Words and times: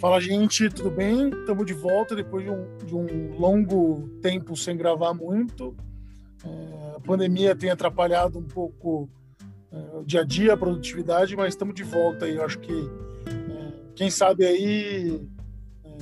Fala, 0.00 0.18
gente, 0.18 0.70
tudo 0.70 0.90
bem? 0.90 1.28
Estamos 1.28 1.66
de 1.66 1.74
volta 1.74 2.16
depois 2.16 2.42
de 2.42 2.50
um, 2.50 2.86
de 2.86 2.96
um, 2.96 3.36
longo 3.38 4.08
tempo 4.22 4.56
sem 4.56 4.74
gravar 4.74 5.12
muito. 5.12 5.76
É, 6.42 6.96
a 6.96 7.00
pandemia 7.00 7.54
tem 7.54 7.68
atrapalhado 7.68 8.38
um 8.38 8.42
pouco 8.42 9.10
é, 9.70 9.98
o 9.98 10.02
dia 10.02 10.22
a 10.22 10.24
dia, 10.24 10.54
a 10.54 10.56
produtividade, 10.56 11.36
mas 11.36 11.48
estamos 11.48 11.74
de 11.74 11.82
volta 11.82 12.24
aí. 12.24 12.36
Eu 12.36 12.44
acho 12.46 12.58
que, 12.60 12.72
é, 12.72 13.72
quem 13.94 14.10
sabe 14.10 14.46
aí, 14.46 15.20
é, 15.84 15.98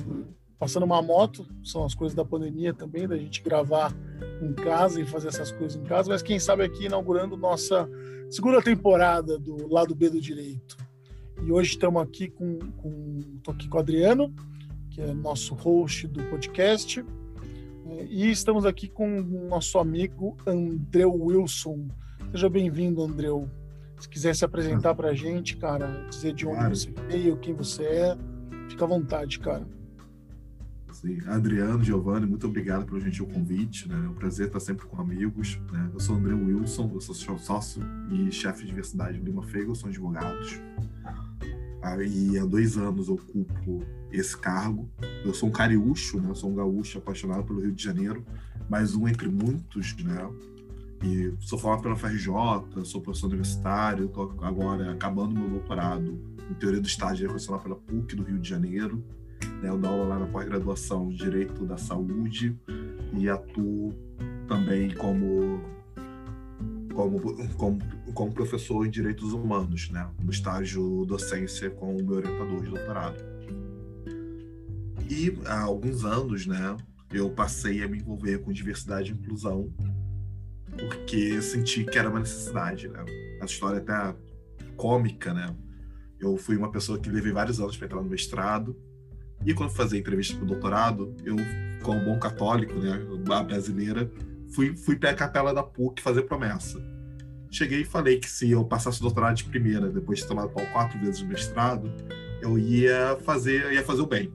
passando 0.57 0.83
uma 0.83 1.01
moto, 1.01 1.45
são 1.61 1.83
as 1.83 1.93
coisas 1.93 2.15
da 2.15 2.23
pandemia 2.23 2.73
também, 2.73 3.05
da 3.05 3.17
gente 3.17 3.43
gravar 3.43 3.93
em 4.41 4.53
casa 4.53 5.01
e 5.01 5.05
fazer 5.05 5.27
essas 5.27 5.51
coisas 5.51 5.75
em 5.75 5.83
casa, 5.83 6.09
mas 6.09 6.21
quem 6.21 6.39
sabe 6.39 6.63
aqui 6.63 6.85
inaugurando 6.85 7.35
nossa 7.35 7.85
segunda 8.29 8.61
temporada 8.61 9.37
do 9.37 9.67
Lado 9.67 9.93
B 9.93 10.09
do 10.09 10.21
Direito. 10.21 10.88
E 11.41 11.51
hoje 11.51 11.71
estamos 11.71 12.01
aqui 12.01 12.29
com, 12.29 12.59
com, 12.77 13.19
tô 13.41 13.51
aqui 13.51 13.67
com 13.67 13.77
o 13.77 13.79
Adriano, 13.79 14.33
que 14.89 15.01
é 15.01 15.13
nosso 15.13 15.55
host 15.55 16.07
do 16.07 16.23
podcast, 16.25 17.03
é, 17.87 18.05
e 18.05 18.29
estamos 18.29 18.65
aqui 18.65 18.87
com 18.87 19.19
o 19.19 19.47
nosso 19.47 19.79
amigo 19.79 20.37
Andreu 20.45 21.13
Wilson. 21.13 21.87
Seja 22.31 22.49
bem-vindo, 22.49 23.01
Andreu. 23.01 23.49
Se 23.99 24.07
quiser 24.07 24.35
se 24.35 24.45
apresentar 24.45 24.93
para 24.95 25.09
a 25.09 25.13
gente, 25.13 25.57
cara, 25.57 26.07
dizer 26.09 26.33
de 26.33 26.45
onde 26.45 26.57
claro. 26.57 26.75
você 26.75 26.91
veio, 27.07 27.37
quem 27.37 27.53
você 27.53 27.83
é, 27.83 28.17
fica 28.69 28.85
à 28.85 28.87
vontade, 28.87 29.39
cara. 29.39 29.67
Sim. 30.91 31.19
Adriano, 31.27 31.81
Giovanni, 31.81 32.25
muito 32.25 32.45
obrigado 32.45 32.85
pelo 32.85 32.99
gentil 32.99 33.25
convite. 33.25 33.87
Né? 33.87 33.95
É 34.05 34.09
um 34.09 34.13
prazer 34.13 34.47
estar 34.47 34.59
sempre 34.59 34.85
com 34.85 35.01
amigos. 35.01 35.59
Né? 35.71 35.89
Eu 35.93 35.99
sou 35.99 36.15
André 36.15 36.33
Wilson, 36.33 36.91
eu 36.93 36.99
sou 36.99 37.15
sócio 37.37 37.81
e 38.11 38.31
chefe 38.31 38.61
de 38.61 38.67
diversidade 38.67 39.17
do 39.17 39.25
Lima 39.25 39.43
Feigo, 39.43 39.73
sou 39.75 39.89
advogados. 39.89 40.59
Aí 41.81 42.37
há 42.37 42.45
dois 42.45 42.77
anos 42.77 43.09
ocupo 43.09 43.83
esse 44.11 44.37
cargo. 44.37 44.89
Eu 45.23 45.33
sou 45.33 45.49
um 45.49 45.51
cariúcho, 45.51 46.19
né? 46.19 46.29
Eu 46.29 46.35
sou 46.35 46.49
um 46.49 46.55
gaúcho 46.55 46.97
apaixonado 46.97 47.43
pelo 47.43 47.61
Rio 47.61 47.71
de 47.71 47.83
Janeiro, 47.83 48.25
mais 48.69 48.95
um 48.95 49.07
entre 49.07 49.27
muitos, 49.27 49.95
né? 50.03 50.29
E 51.03 51.33
sou 51.39 51.57
formado 51.57 51.83
pela 51.83 51.95
FRJ, 51.95 52.27
sou 52.83 53.01
professor 53.01 53.27
universitário, 53.27 54.05
estou 54.05 54.35
agora 54.41 54.91
acabando 54.91 55.39
meu 55.39 55.49
doutorado 55.49 56.19
em 56.49 56.53
Teoria 56.55 56.81
do 56.81 56.87
Estado 56.87 57.17
Relacionado 57.17 57.63
pela 57.63 57.75
PUC 57.75 58.15
do 58.15 58.23
Rio 58.23 58.37
de 58.37 58.49
Janeiro. 58.49 59.01
Né? 59.61 59.69
Eu 59.69 59.77
dou 59.77 59.91
aula 59.91 60.05
lá 60.05 60.19
na 60.19 60.27
pós-graduação 60.27 61.07
de 61.07 61.17
Direito 61.17 61.65
da 61.65 61.77
Saúde 61.77 62.57
e 63.13 63.29
atuo 63.29 63.93
também 64.47 64.93
como 64.95 65.61
como, 66.99 67.47
como, 67.55 67.79
como 68.13 68.33
professor 68.33 68.85
em 68.85 68.89
direitos 68.89 69.31
humanos, 69.31 69.89
né? 69.89 70.09
no 70.21 70.31
estágio 70.31 71.05
docência 71.05 71.69
com 71.69 71.95
o 71.95 72.03
meu 72.03 72.17
orientador 72.17 72.61
de 72.61 72.69
doutorado. 72.69 73.23
E 75.09 75.33
há 75.45 75.61
alguns 75.61 76.03
anos, 76.03 76.45
né, 76.45 76.75
eu 77.11 77.29
passei 77.29 77.81
a 77.83 77.87
me 77.87 77.99
envolver 77.99 78.39
com 78.39 78.51
diversidade 78.51 79.11
e 79.11 79.15
inclusão, 79.15 79.73
porque 80.77 81.41
senti 81.41 81.85
que 81.85 81.97
era 81.97 82.09
uma 82.09 82.19
necessidade. 82.19 82.89
Né? 82.89 83.05
A 83.41 83.45
história 83.45 83.77
é 83.77 83.81
até 83.81 84.15
cômica, 84.75 85.33
né? 85.33 85.55
Eu 86.19 86.37
fui 86.37 86.57
uma 86.57 86.69
pessoa 86.69 86.99
que 86.99 87.09
levei 87.09 87.31
vários 87.31 87.59
anos 87.59 87.77
para 87.77 87.87
entrar 87.87 88.01
no 88.01 88.09
mestrado, 88.09 88.75
e 89.45 89.53
quando 89.53 89.71
fazia 89.71 89.97
entrevista 89.97 90.35
para 90.35 90.43
o 90.43 90.47
doutorado, 90.47 91.15
eu, 91.23 91.37
como 91.81 92.03
bom 92.03 92.19
católico, 92.19 92.73
né, 92.75 92.99
brasileira, 93.45 94.11
fui, 94.51 94.75
fui 94.75 94.95
para 94.95 95.11
a 95.11 95.15
capela 95.15 95.53
da 95.53 95.63
PUC 95.63 96.01
fazer 96.01 96.23
promessa. 96.23 96.79
Cheguei 97.51 97.81
e 97.81 97.85
falei 97.85 98.19
que 98.19 98.29
se 98.29 98.51
eu 98.51 98.63
passasse 98.63 98.99
o 98.99 99.01
doutorado 99.01 99.35
de 99.35 99.45
primeira, 99.45 99.89
depois 99.89 100.19
de 100.19 100.27
tomar 100.27 100.47
pau 100.49 100.65
quatro 100.67 100.99
vezes 100.99 101.21
o 101.21 101.27
mestrado, 101.27 101.91
eu 102.41 102.57
ia 102.57 103.17
fazer, 103.23 103.71
ia 103.73 103.83
fazer 103.83 104.01
o 104.01 104.05
bem. 104.05 104.31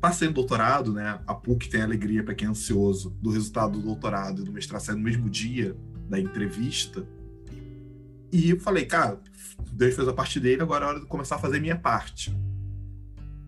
Passei 0.00 0.28
no 0.28 0.34
doutorado, 0.34 0.92
né? 0.92 1.18
A 1.26 1.34
PUC 1.34 1.68
tem 1.68 1.80
a 1.80 1.84
alegria 1.84 2.22
para 2.22 2.34
quem 2.34 2.46
é 2.46 2.50
ansioso 2.50 3.10
do 3.22 3.30
resultado 3.30 3.78
do 3.78 3.86
doutorado 3.86 4.42
e 4.42 4.44
do 4.44 4.52
mestrado 4.52 4.82
sair 4.82 4.96
no 4.96 5.02
mesmo 5.02 5.30
dia 5.30 5.76
da 6.08 6.20
entrevista. 6.20 7.06
E 8.30 8.50
eu 8.50 8.60
falei, 8.60 8.84
cara, 8.84 9.18
Deus 9.72 9.94
fez 9.94 10.06
a 10.06 10.12
parte 10.12 10.38
dele, 10.38 10.60
agora 10.62 10.84
é 10.84 10.88
hora 10.88 11.00
de 11.00 11.06
começar 11.06 11.36
a 11.36 11.38
fazer 11.38 11.58
minha 11.58 11.76
parte. 11.76 12.36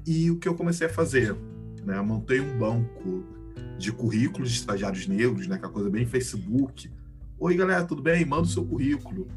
E 0.06 0.30
o 0.30 0.38
que 0.38 0.48
eu 0.48 0.54
comecei 0.54 0.86
a 0.86 0.90
fazer? 0.90 1.36
Né? 1.84 2.00
Montei 2.00 2.40
um 2.40 2.58
banco 2.58 3.37
de 3.78 3.92
currículos 3.92 4.50
de 4.50 4.56
estagiários 4.56 5.06
negros, 5.06 5.46
né? 5.46 5.56
aquela 5.56 5.72
coisa 5.72 5.88
bem 5.88 6.04
Facebook. 6.04 6.90
Oi, 7.38 7.56
galera, 7.56 7.84
tudo 7.84 8.02
bem? 8.02 8.24
Manda 8.24 8.42
o 8.42 8.46
seu 8.46 8.64
currículo. 8.64 9.28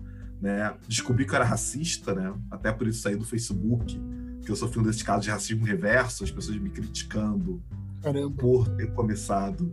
Né? 0.42 0.74
Descobri 0.88 1.26
que 1.26 1.32
eu 1.32 1.36
era 1.36 1.46
racista, 1.46 2.16
né? 2.16 2.34
até 2.50 2.72
por 2.72 2.88
isso 2.88 3.02
saí 3.02 3.16
do 3.16 3.24
Facebook, 3.24 4.02
que 4.44 4.52
eu 4.52 4.56
sofri 4.56 4.80
um 4.80 4.84
desses 4.84 5.04
casos 5.04 5.26
de 5.26 5.30
racismo 5.30 5.64
reverso, 5.64 6.24
as 6.24 6.32
pessoas 6.32 6.58
me 6.58 6.72
criticando 6.72 7.62
Caramba. 8.02 8.36
por 8.36 8.68
ter 8.70 8.92
começado 8.94 9.72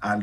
a, 0.00 0.18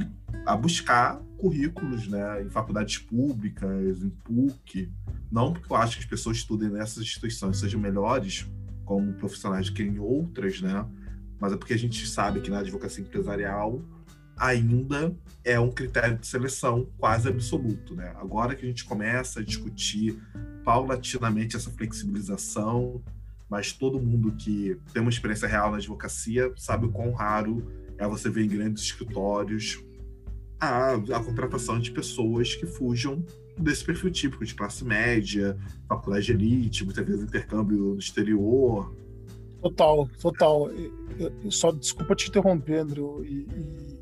a 0.46 0.56
buscar 0.56 1.22
currículos 1.38 2.08
né, 2.08 2.44
em 2.44 2.50
faculdades 2.50 2.98
públicas, 2.98 4.02
em 4.02 4.10
PUC. 4.10 4.92
Não 5.30 5.52
porque 5.52 5.72
eu 5.72 5.78
acho 5.78 5.98
que 5.98 6.04
as 6.04 6.10
pessoas 6.10 6.38
estudem 6.38 6.70
nessas 6.70 7.04
instituições 7.04 7.60
sejam 7.60 7.80
melhores, 7.80 8.50
como 8.86 9.14
profissionais 9.14 9.70
que 9.70 9.84
em 9.84 10.00
outras, 10.00 10.62
né? 10.62 10.86
Mas 11.40 11.54
é 11.54 11.58
porque 11.58 11.74
a 11.74 11.78
gente 11.78 12.08
sabe 12.08 12.42
que 12.42 12.50
na 12.50 12.60
advocacia 12.60 13.04
empresarial 13.04 13.82
ainda 14.38 15.16
é 15.44 15.60
um 15.60 15.72
critério 15.72 16.18
de 16.18 16.28
seleção 16.28 16.88
quase 16.98 17.28
absoluto, 17.28 17.96
né? 17.96 18.14
Agora 18.18 18.56
que 18.56 18.66
a 18.66 18.68
gente 18.68 18.86
começa 18.86 19.40
a 19.40 19.44
discutir 19.44 20.22
paulatinamente 20.64 21.56
essa 21.56 21.72
flexibilização, 21.72 23.02
mas 23.50 23.72
todo 23.72 24.00
mundo 24.00 24.34
que 24.34 24.78
tem 24.94 25.02
uma 25.02 25.10
experiência 25.10 25.48
real 25.48 25.72
na 25.72 25.78
advocacia 25.78 26.52
sabe 26.56 26.86
o 26.86 26.92
quão 26.92 27.12
raro 27.12 27.66
é 27.98 28.08
você 28.08 28.30
ver 28.30 28.44
em 28.44 28.50
grandes 28.50 28.84
escritórios 28.84 29.82
a, 30.60 30.94
a 30.94 31.24
contratação 31.24 31.80
de 31.80 31.92
pessoas 31.92 32.56
que 32.56 32.66
fujam 32.66 33.24
desse 33.58 33.84
perfil 33.84 34.12
típico 34.12 34.46
de 34.46 34.54
classe 34.54 34.84
média, 34.84 35.58
faculdade 35.88 36.26
de 36.28 36.32
elite, 36.32 36.84
muitas 36.84 37.06
vezes 37.06 37.24
intercâmbio 37.24 37.78
no 37.78 38.00
exterior. 38.00 38.96
Total, 39.62 40.08
total. 40.22 40.70
só 41.50 41.72
desculpa 41.72 42.16
te 42.16 42.30
interromper, 42.30 42.80
Andrew, 42.80 43.24
e, 43.26 43.48
e, 43.50 44.00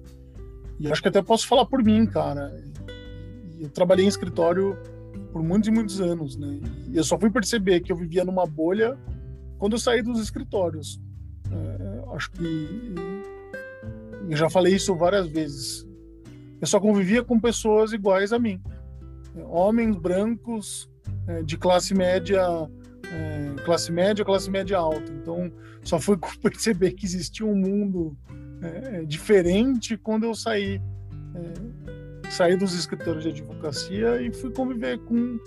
e, 0.81 0.91
acho 0.91 1.01
que 1.01 1.07
até 1.07 1.21
posso 1.21 1.47
falar 1.47 1.65
por 1.65 1.83
mim, 1.83 2.05
cara. 2.05 2.53
E, 3.57 3.63
eu 3.63 3.69
trabalhei 3.69 4.05
em 4.05 4.09
escritório 4.09 4.77
por 5.31 5.41
muitos 5.41 5.69
e 5.69 5.71
muitos 5.71 6.01
anos, 6.01 6.35
né? 6.35 6.59
E 6.91 6.97
eu 6.97 7.03
só 7.03 7.17
fui 7.17 7.29
perceber 7.29 7.79
que 7.79 7.91
eu 7.91 7.95
vivia 7.95 8.23
numa 8.25 8.45
bolha 8.45 8.97
quando 9.57 9.73
eu 9.73 9.79
saí 9.79 10.01
dos 10.01 10.19
escritórios. 10.19 11.01
É, 11.51 12.15
acho 12.15 12.31
que 12.31 12.67
eu 14.29 14.35
já 14.35 14.49
falei 14.49 14.75
isso 14.75 14.95
várias 14.95 15.27
vezes. 15.27 15.87
Eu 16.59 16.67
só 16.67 16.79
convivia 16.79 17.23
com 17.23 17.39
pessoas 17.39 17.93
iguais 17.93 18.33
a 18.33 18.39
mim 18.39 18.61
homens 19.43 19.95
brancos 19.97 20.89
é, 21.27 21.41
de 21.43 21.57
classe 21.57 21.93
média, 21.93 22.41
é, 23.57 23.63
classe 23.63 23.91
média, 23.91 24.25
classe 24.25 24.49
média 24.49 24.77
alta. 24.77 25.11
Então, 25.11 25.51
só 25.83 25.99
fui 25.99 26.17
perceber 26.41 26.91
que 26.91 27.05
existia 27.05 27.45
um 27.45 27.55
mundo 27.55 28.17
é, 28.61 29.03
diferente 29.03 29.97
quando 29.97 30.25
eu 30.25 30.33
saí, 30.33 30.81
saí 32.29 32.57
dos 32.57 32.73
escritórios 32.73 33.23
de 33.23 33.29
advocacia 33.29 34.21
e 34.21 34.33
fui 34.33 34.51
conviver 34.51 34.99
com, 34.99 35.39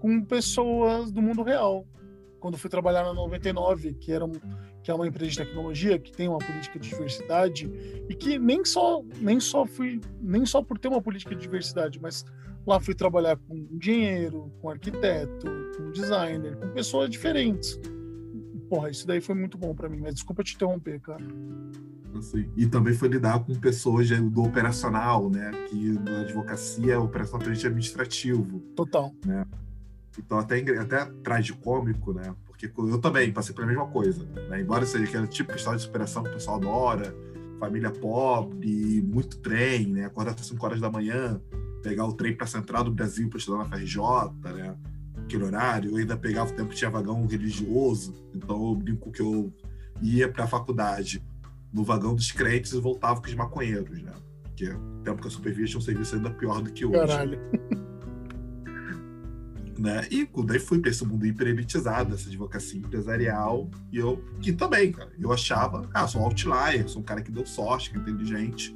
com 0.00 0.22
pessoas 0.22 1.10
do 1.10 1.22
mundo 1.22 1.42
real. 1.42 1.86
Quando 2.40 2.58
fui 2.58 2.68
trabalhar 2.68 3.04
na 3.04 3.14
99, 3.14 3.94
que 3.94 4.12
era 4.12 4.24
um, 4.24 4.32
que 4.82 4.90
é 4.90 4.94
uma 4.94 5.06
empresa 5.06 5.30
de 5.30 5.38
tecnologia 5.38 5.98
que 5.98 6.12
tem 6.12 6.28
uma 6.28 6.38
política 6.38 6.78
de 6.78 6.90
diversidade 6.90 7.70
e 8.06 8.14
que 8.14 8.38
nem 8.38 8.62
só 8.66 9.02
nem 9.18 9.40
só 9.40 9.64
fui 9.64 9.98
nem 10.20 10.44
só 10.44 10.62
por 10.62 10.78
ter 10.78 10.88
uma 10.88 11.00
política 11.00 11.34
de 11.34 11.40
diversidade, 11.40 11.98
mas 11.98 12.22
Lá 12.66 12.80
fui 12.80 12.94
trabalhar 12.94 13.36
com 13.36 13.54
engenheiro, 13.70 14.50
com 14.60 14.70
arquiteto, 14.70 15.46
com 15.76 15.90
designer, 15.90 16.56
com 16.56 16.68
pessoas 16.68 17.10
diferentes. 17.10 17.78
Porra, 18.68 18.90
isso 18.90 19.06
daí 19.06 19.20
foi 19.20 19.34
muito 19.34 19.58
bom 19.58 19.74
para 19.74 19.88
mim, 19.88 20.00
mas 20.00 20.14
desculpa 20.14 20.42
te 20.42 20.54
interromper, 20.54 21.00
cara. 21.00 21.24
Assim, 22.16 22.48
e 22.56 22.66
também 22.66 22.94
foi 22.94 23.08
lidar 23.08 23.44
com 23.44 23.54
pessoas 23.54 24.08
do 24.08 24.42
operacional, 24.42 25.28
né? 25.28 25.50
Que 25.68 25.92
na 25.98 26.20
advocacia, 26.20 26.98
operacional 26.98 27.46
é 27.48 27.50
administrativo. 27.50 28.60
Total. 28.74 29.12
Né? 29.26 29.44
Então, 30.18 30.38
até, 30.38 30.60
até 30.78 31.04
tragicômico, 31.22 32.12
né? 32.12 32.34
Porque 32.46 32.70
eu 32.78 32.98
também 32.98 33.32
passei 33.32 33.54
pela 33.54 33.66
mesma 33.66 33.86
coisa. 33.88 34.24
Né? 34.48 34.60
Embora 34.60 34.86
seja 34.86 35.04
aquele 35.04 35.26
tipo 35.26 35.52
de 35.52 35.58
história 35.58 35.76
de 35.76 35.84
superação 35.84 36.22
que 36.22 36.30
o 36.30 36.32
pessoal 36.32 36.56
adora, 36.56 37.14
família 37.58 37.90
pobre, 37.90 39.02
muito 39.02 39.38
trem, 39.38 39.88
né? 39.88 40.04
Acordar 40.06 40.34
às 40.34 40.46
5 40.46 40.64
horas 40.64 40.80
da 40.80 40.90
manhã, 40.90 41.40
pegar 41.84 42.06
o 42.06 42.14
trem 42.14 42.34
para 42.34 42.44
a 42.44 42.48
central 42.48 42.82
do 42.82 42.90
Brasil 42.90 43.28
para 43.28 43.38
estudar 43.38 43.58
na 43.58 43.64
FRJ, 43.66 44.00
né? 44.42 44.74
Aquele 45.18 45.44
horário, 45.44 45.90
eu 45.90 45.96
ainda 45.98 46.16
pegava 46.16 46.50
o 46.50 46.56
tempo 46.56 46.70
que 46.70 46.76
tinha 46.76 46.90
vagão 46.90 47.24
religioso, 47.26 48.14
então 48.34 48.68
eu 48.68 48.74
brinco 48.74 49.12
que 49.12 49.20
eu 49.20 49.52
ia 50.02 50.28
para 50.28 50.44
a 50.44 50.46
faculdade 50.46 51.22
no 51.72 51.84
vagão 51.84 52.14
dos 52.14 52.32
crentes 52.32 52.72
e 52.72 52.80
voltava 52.80 53.20
com 53.20 53.26
os 53.26 53.34
maconheiros, 53.34 54.02
né? 54.02 54.12
Porque 54.42 54.70
o 54.70 55.02
tempo 55.04 55.20
que 55.20 55.26
eu 55.26 55.30
supervia 55.30 55.66
tinha 55.66 55.78
um 55.78 55.82
serviço 55.82 56.16
ainda 56.16 56.30
pior 56.30 56.62
do 56.62 56.72
que 56.72 56.86
hoje. 56.86 56.98
Caralho. 56.98 57.38
Né? 59.76 60.06
E 60.08 60.28
daí 60.44 60.60
fui 60.60 60.78
para 60.78 60.90
esse 60.90 61.04
mundo 61.04 61.26
hiperelitizado, 61.26 62.14
essa 62.14 62.28
advocacia 62.28 62.78
empresarial, 62.78 63.68
e 63.90 63.98
eu, 63.98 64.24
que 64.40 64.52
também, 64.52 64.92
cara, 64.92 65.10
eu 65.18 65.32
achava, 65.32 65.90
ah, 65.92 66.06
sou 66.06 66.20
um 66.20 66.24
outlier, 66.24 66.88
sou 66.88 67.02
um 67.02 67.04
cara 67.04 67.20
que 67.20 67.32
deu 67.32 67.44
sorte, 67.44 67.90
que 67.90 67.98
é 67.98 68.00
inteligente, 68.00 68.72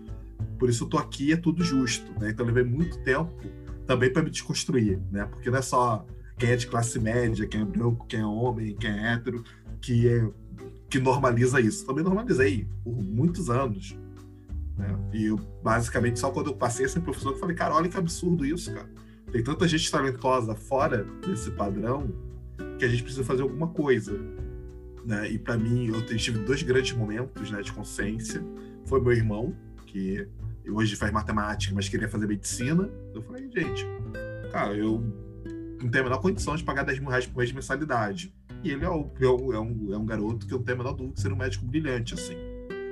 por 0.58 0.69
isso 0.69 0.85
eu 0.85 0.88
tô 0.88 0.99
aqui, 0.99 1.32
é 1.32 1.37
tudo 1.37 1.62
justo, 1.62 2.11
né? 2.20 2.31
Então 2.31 2.46
eu 2.46 2.52
levei 2.52 2.70
muito 2.70 2.99
tempo 3.00 3.32
também 3.87 4.12
para 4.12 4.23
me 4.23 4.31
desconstruir, 4.31 5.00
né? 5.11 5.25
Porque 5.26 5.50
não 5.50 5.58
é 5.58 5.62
só 5.62 6.05
quem 6.38 6.50
é 6.50 6.56
de 6.56 6.67
classe 6.67 6.99
média, 6.99 7.46
quem 7.46 7.61
é 7.61 7.64
branco, 7.64 8.06
quem 8.06 8.20
é 8.20 8.26
homem, 8.26 8.76
quem 8.76 8.90
é 8.90 9.12
hétero, 9.12 9.43
que, 9.81 10.08
é, 10.08 10.29
que 10.88 10.99
normaliza 10.99 11.61
isso. 11.61 11.85
Também 11.85 12.05
normalizei 12.05 12.69
por 12.85 12.94
muitos 13.02 13.50
anos. 13.50 13.99
Né? 14.76 14.96
E 15.12 15.26
eu, 15.26 15.37
basicamente, 15.62 16.19
só 16.19 16.31
quando 16.31 16.49
eu 16.49 16.55
passei 16.55 16.88
ser 16.88 17.00
professor, 17.00 17.32
eu 17.32 17.38
falei, 17.38 17.56
cara, 17.56 17.75
olha 17.75 17.88
que 17.88 17.96
absurdo 17.96 18.46
isso, 18.46 18.73
cara. 18.73 18.88
Tem 19.32 19.43
tanta 19.43 19.67
gente 19.67 19.90
talentosa 19.90 20.55
fora 20.55 21.05
desse 21.26 21.50
padrão 21.50 22.11
que 22.79 22.85
a 22.85 22.88
gente 22.88 23.02
precisa 23.02 23.25
fazer 23.25 23.43
alguma 23.43 23.69
coisa. 23.69 24.19
Né? 25.05 25.32
E 25.32 25.38
para 25.38 25.56
mim, 25.56 25.88
eu 25.88 26.05
tive 26.17 26.38
dois 26.38 26.62
grandes 26.62 26.93
momentos 26.96 27.50
né, 27.50 27.61
de 27.61 27.73
consciência. 27.73 28.43
Foi 28.87 29.00
meu 29.00 29.12
irmão, 29.12 29.55
que 29.88 30.29
hoje 30.70 30.96
faz 30.96 31.12
matemática, 31.12 31.75
mas 31.75 31.88
queria 31.88 32.08
fazer 32.08 32.26
medicina. 32.26 32.88
Eu 33.14 33.23
falei, 33.23 33.50
gente, 33.50 33.87
cara, 34.52 34.75
eu 34.75 35.02
não 35.81 35.88
tenho 35.90 36.05
a 36.05 36.08
menor 36.08 36.20
condição 36.20 36.55
de 36.55 36.62
pagar 36.62 36.82
10 36.82 37.00
mil 37.00 37.08
reais 37.08 37.26
por 37.26 37.38
mês 37.38 37.49
de 37.49 37.55
mensalidade. 37.55 38.35
E 38.62 38.70
ele 38.70 38.85
é, 38.85 38.88
o, 38.88 39.11
é, 39.52 39.61
um, 39.61 39.93
é 39.93 39.99
um 39.99 40.05
garoto 40.05 40.46
que 40.46 40.52
eu 40.52 40.58
não 40.58 40.64
tenho 40.64 40.76
a 40.76 40.82
menor 40.82 40.93
dúvida 40.93 41.14
de 41.14 41.20
ser 41.20 41.32
um 41.32 41.37
médico 41.37 41.64
brilhante, 41.64 42.14
assim. 42.14 42.37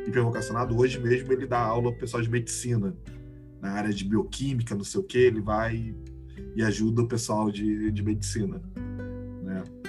Hipervocacionado, 0.06 0.78
hoje 0.78 0.98
mesmo 1.00 1.32
ele 1.32 1.46
dá 1.46 1.58
aula 1.58 1.90
para 1.90 2.00
pessoal 2.00 2.22
de 2.22 2.31
medicina, 2.31 2.96
na 3.60 3.72
área 3.72 3.93
de 3.93 4.04
bioquímica, 4.04 4.75
não 4.75 4.84
sei 4.84 5.00
o 5.00 5.04
que, 5.04 5.19
ele 5.19 5.40
vai 5.40 5.94
e 6.54 6.62
ajuda 6.62 7.02
o 7.02 7.08
pessoal 7.08 7.50
de, 7.50 7.90
de 7.90 8.02
medicina. 8.02 8.62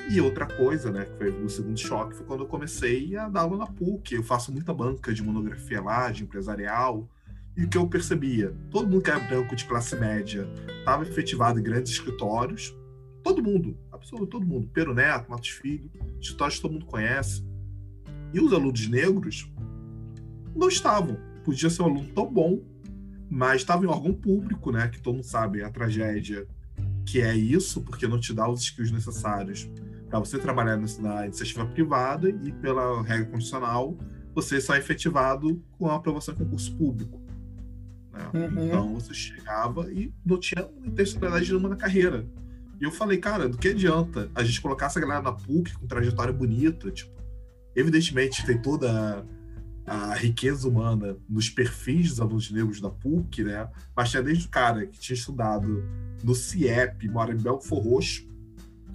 E 0.09 0.21
outra 0.21 0.45
coisa, 0.45 0.89
né, 0.89 1.05
que 1.05 1.17
foi 1.17 1.29
o 1.43 1.49
segundo 1.49 1.77
choque, 1.77 2.15
foi 2.15 2.25
quando 2.25 2.41
eu 2.43 2.47
comecei 2.47 3.15
a 3.17 3.27
dar 3.27 3.41
aula 3.41 3.57
na 3.57 3.67
PUC. 3.67 4.15
Eu 4.15 4.23
faço 4.23 4.53
muita 4.53 4.73
banca 4.73 5.13
de 5.13 5.21
monografia 5.21 5.81
lá, 5.81 6.09
de 6.09 6.23
empresarial, 6.23 7.09
e 7.57 7.63
o 7.63 7.67
que 7.67 7.77
eu 7.77 7.87
percebia? 7.87 8.55
Todo 8.69 8.87
mundo 8.87 9.01
que 9.01 9.09
era 9.09 9.19
branco 9.19 9.55
de 9.55 9.65
classe 9.65 9.95
média 9.95 10.47
estava 10.79 11.01
efetivado 11.01 11.59
em 11.59 11.63
grandes 11.63 11.91
escritórios. 11.91 12.71
Todo 13.23 13.41
mundo, 13.41 13.75
absolutamente 13.91 14.31
todo 14.31 14.45
mundo. 14.45 14.69
Pero 14.71 14.93
Neto, 14.93 15.31
Matos 15.31 15.49
Filho, 15.49 15.89
escritórios 16.21 16.57
que 16.57 16.61
todo 16.61 16.73
mundo 16.73 16.85
conhece. 16.85 17.43
E 18.31 18.39
os 18.39 18.53
alunos 18.53 18.87
negros 18.87 19.51
não 20.55 20.67
estavam. 20.67 21.17
Podia 21.43 21.69
ser 21.69 21.81
um 21.81 21.85
aluno 21.85 22.07
tão 22.13 22.31
bom, 22.31 22.61
mas 23.27 23.61
estava 23.61 23.83
em 23.83 23.87
órgão 23.87 24.13
público, 24.13 24.71
né? 24.71 24.87
Que 24.87 25.01
todo 25.01 25.15
mundo 25.15 25.25
sabe 25.25 25.63
a 25.63 25.69
tragédia 25.71 26.47
que 27.07 27.21
é 27.21 27.35
isso, 27.35 27.81
porque 27.81 28.07
não 28.07 28.19
te 28.19 28.33
dá 28.33 28.47
os 28.47 28.61
skills 28.61 28.91
necessários 28.91 29.67
para 30.09 30.19
você 30.19 30.37
trabalhar 30.37 30.77
na 30.99 31.25
iniciativa 31.25 31.65
privada 31.65 32.29
e 32.29 32.51
pela 32.51 33.01
regra 33.03 33.25
constitucional 33.25 33.97
você 34.33 34.61
só 34.61 34.75
é 34.75 34.77
efetivado 34.77 35.63
com 35.79 35.87
a 35.87 35.95
aprovação 35.95 36.31
em 36.31 36.37
concurso 36.37 36.75
público. 36.77 37.19
Né? 38.13 38.29
Uhum. 38.33 38.67
Então 38.67 38.93
você 38.93 39.11
chegava 39.11 39.91
e 39.91 40.13
não 40.23 40.39
tinha 40.39 40.69
intencionalidade 40.85 41.49
nenhuma 41.49 41.69
na 41.69 41.75
carreira. 41.75 42.23
E 42.79 42.83
eu 42.83 42.91
falei, 42.91 43.17
cara, 43.17 43.49
do 43.49 43.57
que 43.57 43.69
adianta 43.69 44.29
a 44.35 44.43
gente 44.43 44.61
colocar 44.61 44.85
essa 44.85 44.99
galera 44.99 45.23
na 45.23 45.31
PUC 45.31 45.73
com 45.73 45.87
trajetória 45.87 46.31
bonita? 46.31 46.91
Tipo, 46.91 47.11
evidentemente 47.75 48.45
tem 48.45 48.61
toda 48.61 49.25
a, 49.87 50.11
a 50.11 50.13
riqueza 50.13 50.67
humana 50.67 51.17
nos 51.27 51.49
perfis 51.49 52.09
dos 52.09 52.21
alunos 52.21 52.51
negros 52.51 52.79
da 52.79 52.91
PUC, 52.91 53.43
né? 53.43 53.67
Mas 53.95 54.11
tinha 54.11 54.21
desde 54.21 54.45
o 54.45 54.49
cara 54.49 54.85
que 54.85 54.99
tinha 54.99 55.15
estudado 55.15 55.83
no 56.23 56.35
CIEP, 56.35 57.09
mora 57.09 57.33
em 57.33 57.37
Belfort 57.37 57.83
Roxo, 57.83 58.26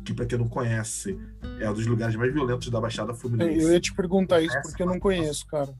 que 0.05 0.13
para 0.13 0.27
quem 0.27 0.39
não 0.39 0.49
conhece, 0.49 1.19
é 1.61 1.71
um 1.71 1.75
dos 1.75 1.87
lugares 1.87 2.15
mais 2.17 2.33
violentos 2.33 2.69
da 2.69 2.81
Baixada 2.81 3.15
Fluminense. 3.15 3.61
Eu 3.61 3.73
ia 3.73 3.81
te 3.81 3.95
perguntar 3.95 4.41
isso 4.41 4.61
porque 4.63 4.83
eu 4.83 4.87
não 4.87 4.99
conheço, 4.99 5.47
cara. 5.47 5.75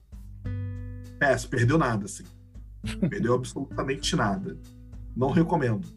É, 1.19 1.35
perdeu 1.49 1.77
nada, 1.77 2.05
assim. 2.05 2.23
Perdeu 3.09 3.33
absolutamente 3.35 4.15
nada. 4.15 4.57
Não 5.15 5.29
recomendo. 5.29 5.87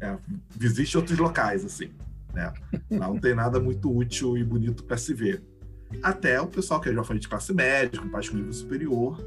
É, 0.00 0.16
visite 0.56 0.96
outros 0.96 1.18
locais, 1.18 1.64
assim. 1.64 1.90
Né? 2.32 2.52
Lá 2.90 3.08
não 3.08 3.18
tem 3.18 3.34
nada 3.34 3.58
muito 3.60 3.94
útil 3.94 4.36
e 4.36 4.44
bonito 4.44 4.84
para 4.84 4.96
se 4.96 5.12
ver. 5.12 5.42
Até 6.02 6.40
o 6.40 6.46
pessoal 6.46 6.80
que 6.80 6.88
é 6.88 6.92
de 6.92 7.18
de 7.18 7.28
classe 7.28 7.52
média, 7.52 8.00
com 8.00 8.08
pais 8.08 8.28
com 8.28 8.36
nível 8.36 8.52
superior, 8.52 9.18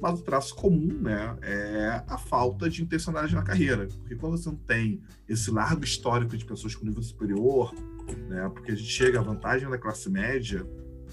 mas 0.00 0.20
o 0.20 0.22
traço 0.22 0.54
comum 0.54 1.00
né, 1.00 1.36
é 1.42 2.02
a 2.06 2.18
falta 2.18 2.68
de 2.68 2.82
intencionalidade 2.82 3.34
na 3.34 3.42
carreira. 3.42 3.86
Porque 3.86 4.14
quando 4.14 4.36
você 4.36 4.48
não 4.48 4.56
tem 4.56 5.00
esse 5.28 5.50
largo 5.50 5.82
histórico 5.84 6.36
de 6.36 6.44
pessoas 6.44 6.74
com 6.74 6.86
nível 6.86 7.02
superior, 7.02 7.74
né, 8.28 8.48
porque 8.52 8.72
a 8.72 8.74
gente 8.74 8.90
chega 8.90 9.18
à 9.18 9.22
vantagem 9.22 9.68
da 9.68 9.78
classe 9.78 10.08
média, 10.08 10.66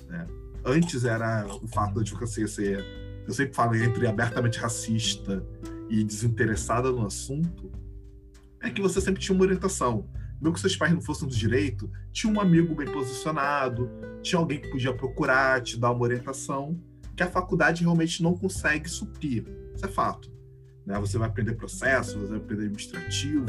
né, 0.07 0.27
antes 0.63 1.03
era 1.03 1.45
o 1.61 1.67
fato 1.67 1.95
da 1.95 2.01
advocacia 2.01 2.47
ser 2.47 3.05
eu 3.27 3.33
sempre 3.33 3.55
falo 3.55 3.75
entre 3.75 4.05
abertamente 4.07 4.59
racista 4.59 5.43
e 5.89 6.03
desinteressada 6.03 6.91
no 6.91 7.05
assunto, 7.05 7.71
é 8.61 8.69
que 8.69 8.81
você 8.81 9.01
sempre 9.01 9.21
tinha 9.21 9.35
uma 9.35 9.43
orientação. 9.43 10.07
Mesmo 10.39 10.53
que 10.53 10.59
seus 10.59 10.75
pais 10.75 10.93
não 10.93 11.01
fossem 11.01 11.27
do 11.27 11.35
direito, 11.35 11.89
tinha 12.11 12.31
um 12.31 12.39
amigo 12.39 12.75
bem 12.75 12.87
posicionado, 12.91 13.89
tinha 14.21 14.39
alguém 14.39 14.59
que 14.59 14.69
podia 14.69 14.93
procurar, 14.93 15.61
te 15.61 15.79
dar 15.79 15.91
uma 15.91 16.03
orientação, 16.03 16.79
que 17.15 17.23
a 17.23 17.29
faculdade 17.29 17.83
realmente 17.83 18.21
não 18.21 18.35
consegue 18.35 18.89
suprir. 18.89 19.45
Isso 19.73 19.85
é 19.85 19.89
fato. 19.89 20.31
Né? 20.85 20.99
Você 20.99 21.17
vai 21.17 21.27
aprender 21.27 21.53
processo, 21.53 22.19
você 22.19 22.29
vai 22.29 22.37
aprender 22.37 22.63
administrativo, 22.63 23.45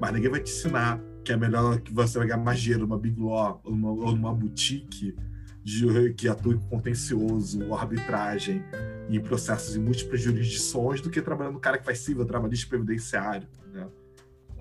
mas 0.00 0.12
ninguém 0.12 0.30
vai 0.30 0.40
te 0.40 0.50
ensinar 0.50 1.00
que 1.24 1.32
é 1.32 1.36
melhor 1.36 1.80
que 1.80 1.92
você 1.92 2.18
vai 2.18 2.28
ganhar 2.28 2.42
mais 2.42 2.60
dinheiro 2.60 2.86
numa 2.86 2.98
Big 2.98 3.20
Law 3.20 3.60
ou 3.64 3.72
numa, 3.72 3.90
ou 3.90 4.12
numa 4.12 4.34
boutique 4.34 5.14
de, 5.62 6.14
que 6.14 6.28
atue 6.28 6.54
com 6.56 6.68
contencioso 6.68 7.62
ou 7.66 7.74
arbitragem 7.74 8.64
em 9.10 9.20
processos 9.20 9.76
em 9.76 9.80
múltiplas 9.80 10.20
jurisdições 10.20 11.00
do 11.00 11.10
que 11.10 11.20
trabalhando 11.20 11.54
no 11.54 11.60
cara 11.60 11.78
que 11.78 11.84
faz 11.84 11.98
civil, 11.98 12.24
trabalhista 12.24 12.68
previdenciário. 12.68 13.46
Né? 13.72 13.86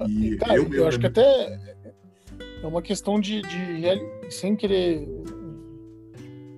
E 0.08 0.38
cara, 0.38 0.56
eu, 0.56 0.74
eu 0.74 0.88
acho 0.88 1.00
que 1.00 1.06
até 1.06 1.78
é 2.62 2.68
uma 2.68 2.82
questão 2.82 3.20
de, 3.20 3.42
de 3.42 4.32
sem 4.32 4.56
querer 4.56 5.08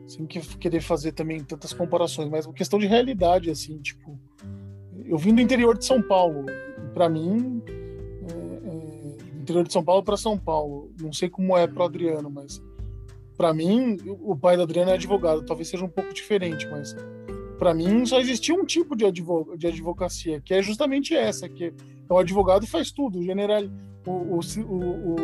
sem 0.10 0.26
querer 0.26 0.82
fazer 0.82 1.12
também 1.12 1.44
tantas 1.44 1.72
comparações, 1.72 2.28
mas 2.30 2.46
uma 2.46 2.54
questão 2.54 2.80
de 2.80 2.88
realidade, 2.88 3.52
assim, 3.52 3.78
tipo, 3.78 4.20
eu 5.06 5.18
vim 5.18 5.36
do 5.36 5.42
interior 5.42 5.78
de 5.78 5.86
São 5.86 6.02
Paulo, 6.02 6.46
para 6.96 7.08
mim, 7.08 7.62
é, 8.28 8.68
é, 8.68 9.40
interior 9.40 9.64
de 9.66 9.72
São 9.72 9.84
Paulo 9.84 10.04
para 10.04 10.18
São 10.18 10.36
Paulo, 10.36 10.92
não 11.00 11.14
sei 11.14 11.30
como 11.30 11.56
é 11.56 11.68
para 11.68 11.86
Adriano, 11.86 12.30
mas 12.30 12.60
para 13.38 13.54
mim, 13.54 13.98
o 14.06 14.36
pai 14.36 14.58
da 14.58 14.64
Adriana 14.64 14.92
é 14.92 14.94
advogado, 14.96 15.46
talvez 15.46 15.70
seja 15.70 15.86
um 15.86 15.90
pouco 15.90 16.12
diferente, 16.12 16.68
mas 16.68 16.96
para 17.58 17.74
mim 17.74 18.06
só 18.06 18.20
existia 18.20 18.56
um 18.56 18.66
tipo 18.66 18.96
de, 18.96 19.06
advo 19.06 19.56
de 19.58 19.68
advocacia, 19.68 20.42
que 20.42 20.54
é 20.56 20.62
justamente 20.62 21.16
essa, 21.16 21.48
que 21.48 21.66
é 21.66 21.74
o 22.10 22.18
advogado 22.18 22.66
faz 22.66 22.92
tudo, 22.92 23.20
o 23.20 23.24
general, 23.24 23.64
o, 24.08 24.12
o, 24.12 24.40
o, 25.08 25.16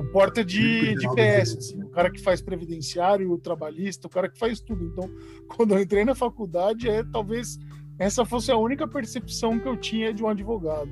o, 0.00 0.04
porta 0.12 0.44
de, 0.44 0.96
de 0.96 1.08
PS, 1.14 1.56
assim, 1.56 1.81
cara 1.92 2.10
que 2.10 2.20
faz 2.20 2.40
previdenciário, 2.40 3.30
o 3.30 3.38
trabalhista, 3.38 4.06
o 4.06 4.10
cara 4.10 4.28
que 4.28 4.38
faz 4.38 4.60
tudo. 4.60 4.84
Então, 4.84 5.10
quando 5.56 5.74
eu 5.74 5.80
entrei 5.80 6.04
na 6.04 6.14
faculdade, 6.14 6.88
é 6.88 7.04
talvez 7.04 7.58
essa 7.98 8.24
fosse 8.24 8.50
a 8.50 8.56
única 8.56 8.88
percepção 8.88 9.58
que 9.58 9.68
eu 9.68 9.76
tinha 9.76 10.12
de 10.12 10.22
um 10.22 10.28
advogado. 10.28 10.90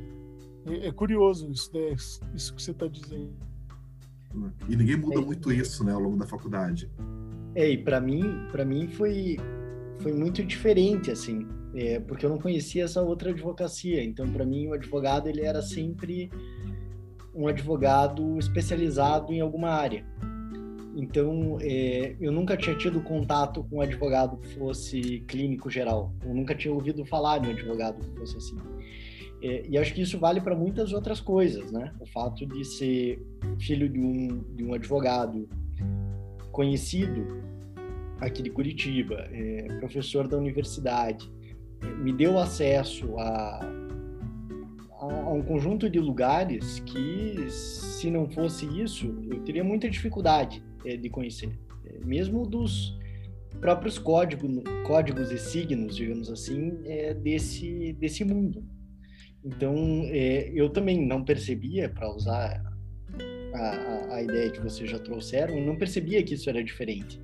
É, 0.66 0.88
é 0.88 0.92
curioso 0.92 1.50
isso, 1.50 1.70
né, 1.74 1.96
isso 2.34 2.54
que 2.54 2.62
você 2.62 2.70
está 2.70 2.86
dizendo. 2.86 3.32
E 4.68 4.76
ninguém 4.76 4.96
muda 4.96 5.20
é. 5.20 5.24
muito 5.24 5.52
isso, 5.52 5.82
né, 5.82 5.92
ao 5.92 6.00
longo 6.00 6.16
da 6.16 6.26
faculdade. 6.26 6.90
É, 7.54 7.68
e 7.68 7.78
para 7.78 8.00
mim, 8.00 8.46
para 8.52 8.64
mim 8.64 8.86
foi 8.88 9.36
foi 9.98 10.12
muito 10.12 10.42
diferente 10.42 11.10
assim, 11.10 11.46
é, 11.74 12.00
porque 12.00 12.24
eu 12.24 12.30
não 12.30 12.38
conhecia 12.38 12.84
essa 12.84 13.02
outra 13.02 13.30
advocacia. 13.30 14.02
Então, 14.02 14.30
para 14.32 14.46
mim, 14.46 14.68
o 14.68 14.72
advogado 14.72 15.28
ele 15.28 15.42
era 15.42 15.60
sempre 15.60 16.30
um 17.34 17.46
advogado 17.46 18.38
especializado 18.38 19.32
em 19.32 19.40
alguma 19.40 19.70
área. 19.70 20.04
Então, 20.94 21.58
é, 21.60 22.16
eu 22.20 22.32
nunca 22.32 22.56
tinha 22.56 22.74
tido 22.76 23.00
contato 23.00 23.64
com 23.64 23.76
um 23.76 23.80
advogado 23.80 24.36
que 24.38 24.54
fosse 24.54 25.20
clínico 25.26 25.70
geral. 25.70 26.12
Eu 26.24 26.34
nunca 26.34 26.54
tinha 26.54 26.72
ouvido 26.72 27.04
falar 27.04 27.38
de 27.38 27.48
um 27.48 27.52
advogado 27.52 28.00
que 28.00 28.18
fosse 28.18 28.36
assim. 28.36 28.56
É, 29.42 29.66
e 29.68 29.78
acho 29.78 29.94
que 29.94 30.02
isso 30.02 30.18
vale 30.18 30.40
para 30.40 30.54
muitas 30.54 30.92
outras 30.92 31.20
coisas, 31.20 31.70
né? 31.70 31.92
O 32.00 32.06
fato 32.06 32.44
de 32.44 32.64
ser 32.64 33.24
filho 33.58 33.88
de 33.88 34.00
um, 34.00 34.42
de 34.54 34.64
um 34.64 34.74
advogado 34.74 35.48
conhecido 36.52 37.40
aqui 38.20 38.42
de 38.42 38.50
Curitiba, 38.50 39.28
é, 39.32 39.62
professor 39.78 40.28
da 40.28 40.36
universidade, 40.36 41.30
é, 41.82 41.86
me 42.02 42.12
deu 42.12 42.38
acesso 42.38 43.16
a, 43.18 43.60
a, 45.00 45.32
um 45.32 45.42
conjunto 45.42 45.88
de 45.88 45.98
lugares 45.98 46.80
que, 46.80 47.50
se 47.50 48.10
não 48.10 48.28
fosse 48.28 48.66
isso, 48.66 49.06
eu 49.30 49.40
teria 49.40 49.64
muita 49.64 49.88
dificuldade 49.88 50.62
é, 50.84 50.96
de 50.96 51.08
conhecer, 51.08 51.50
é, 51.84 51.98
mesmo 52.04 52.46
dos 52.46 52.98
próprios 53.60 53.98
códigos, 53.98 54.62
códigos 54.86 55.30
e 55.30 55.38
signos, 55.38 55.96
digamos 55.96 56.30
assim, 56.30 56.78
é, 56.84 57.14
desse, 57.14 57.92
desse 57.94 58.24
mundo. 58.24 58.64
Então, 59.44 60.02
é, 60.06 60.50
eu 60.54 60.68
também 60.70 61.06
não 61.06 61.24
percebia, 61.24 61.88
para 61.88 62.10
usar 62.10 62.62
a, 63.54 63.58
a, 63.58 64.14
a, 64.16 64.22
ideia 64.22 64.50
que 64.50 64.60
vocês 64.60 64.90
já 64.90 64.98
trouxeram, 64.98 65.58
eu 65.58 65.64
não 65.64 65.76
percebia 65.76 66.22
que 66.22 66.34
isso 66.34 66.48
era 66.48 66.62
diferente. 66.62 67.20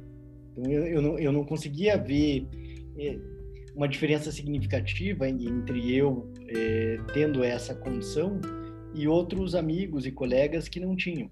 Então, 0.52 0.70
eu, 0.70 0.86
eu, 0.86 1.02
não, 1.02 1.18
eu 1.18 1.32
não 1.32 1.44
conseguia 1.44 1.96
ver 1.96 2.46
é, 2.98 3.18
uma 3.74 3.86
diferença 3.86 4.32
significativa 4.32 5.28
entre 5.28 5.94
eu 5.94 6.32
é, 6.48 6.98
tendo 7.12 7.44
essa 7.44 7.74
condição 7.74 8.40
e 8.94 9.06
outros 9.06 9.54
amigos 9.54 10.06
e 10.06 10.10
colegas 10.10 10.68
que 10.68 10.80
não 10.80 10.96
tinham. 10.96 11.30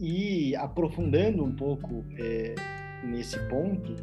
E 0.00 0.54
aprofundando 0.56 1.44
um 1.44 1.52
pouco 1.52 2.04
é, 2.16 2.54
nesse 3.04 3.38
ponto, 3.48 3.96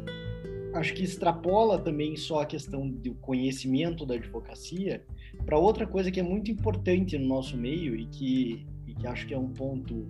acho 0.74 0.92
que 0.94 1.02
extrapola 1.02 1.78
também 1.78 2.16
só 2.16 2.40
a 2.40 2.46
questão 2.46 2.88
do 2.88 3.14
conhecimento 3.14 4.04
da 4.04 4.14
advocacia 4.14 5.02
para 5.44 5.58
outra 5.58 5.86
coisa 5.86 6.10
que 6.10 6.20
é 6.20 6.22
muito 6.22 6.50
importante 6.50 7.16
no 7.16 7.26
nosso 7.26 7.56
meio 7.56 7.96
e 7.96 8.06
que, 8.06 8.66
e 8.86 8.94
que 8.94 9.06
acho 9.06 9.26
que 9.26 9.34
é 9.34 9.38
um 9.38 9.48
ponto 9.48 10.06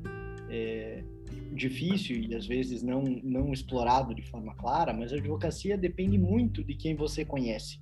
é, 0.51 1.05
difícil 1.53 2.17
e 2.17 2.35
às 2.35 2.47
vezes 2.47 2.83
não, 2.83 3.03
não 3.03 3.53
explorado 3.53 4.15
de 4.15 4.23
forma 4.23 4.55
clara, 4.55 4.93
mas 4.93 5.13
a 5.13 5.17
advocacia 5.17 5.77
depende 5.77 6.19
muito 6.19 6.65
de 6.65 6.75
quem 6.75 6.95
você 6.95 7.25
conhece. 7.25 7.81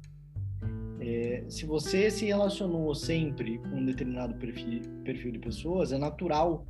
É, 1.00 1.44
se 1.49 1.66
você 1.66 2.11
se 2.11 2.26
relacionou 2.26 2.94
sempre 2.94 3.58
com 3.58 3.76
um 3.76 3.84
determinado 3.84 4.34
perfil, 4.34 4.80
perfil 5.04 5.32
de 5.32 5.38
pessoas, 5.38 5.92
é 5.92 5.99
natural 5.99 6.66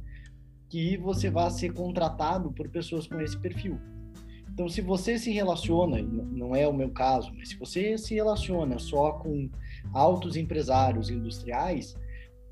que 0.74 0.96
você 0.96 1.30
vá 1.30 1.48
ser 1.50 1.72
contratado 1.72 2.50
por 2.50 2.68
pessoas 2.68 3.06
com 3.06 3.20
esse 3.20 3.38
perfil. 3.38 3.78
Então, 4.52 4.68
se 4.68 4.80
você 4.80 5.16
se 5.16 5.30
relaciona, 5.30 6.02
não 6.02 6.52
é 6.52 6.66
o 6.66 6.74
meu 6.74 6.90
caso, 6.90 7.32
mas 7.36 7.50
se 7.50 7.56
você 7.56 7.96
se 7.96 8.16
relaciona 8.16 8.76
só 8.80 9.12
com 9.12 9.48
altos 9.92 10.34
empresários 10.34 11.10
industriais, 11.10 11.94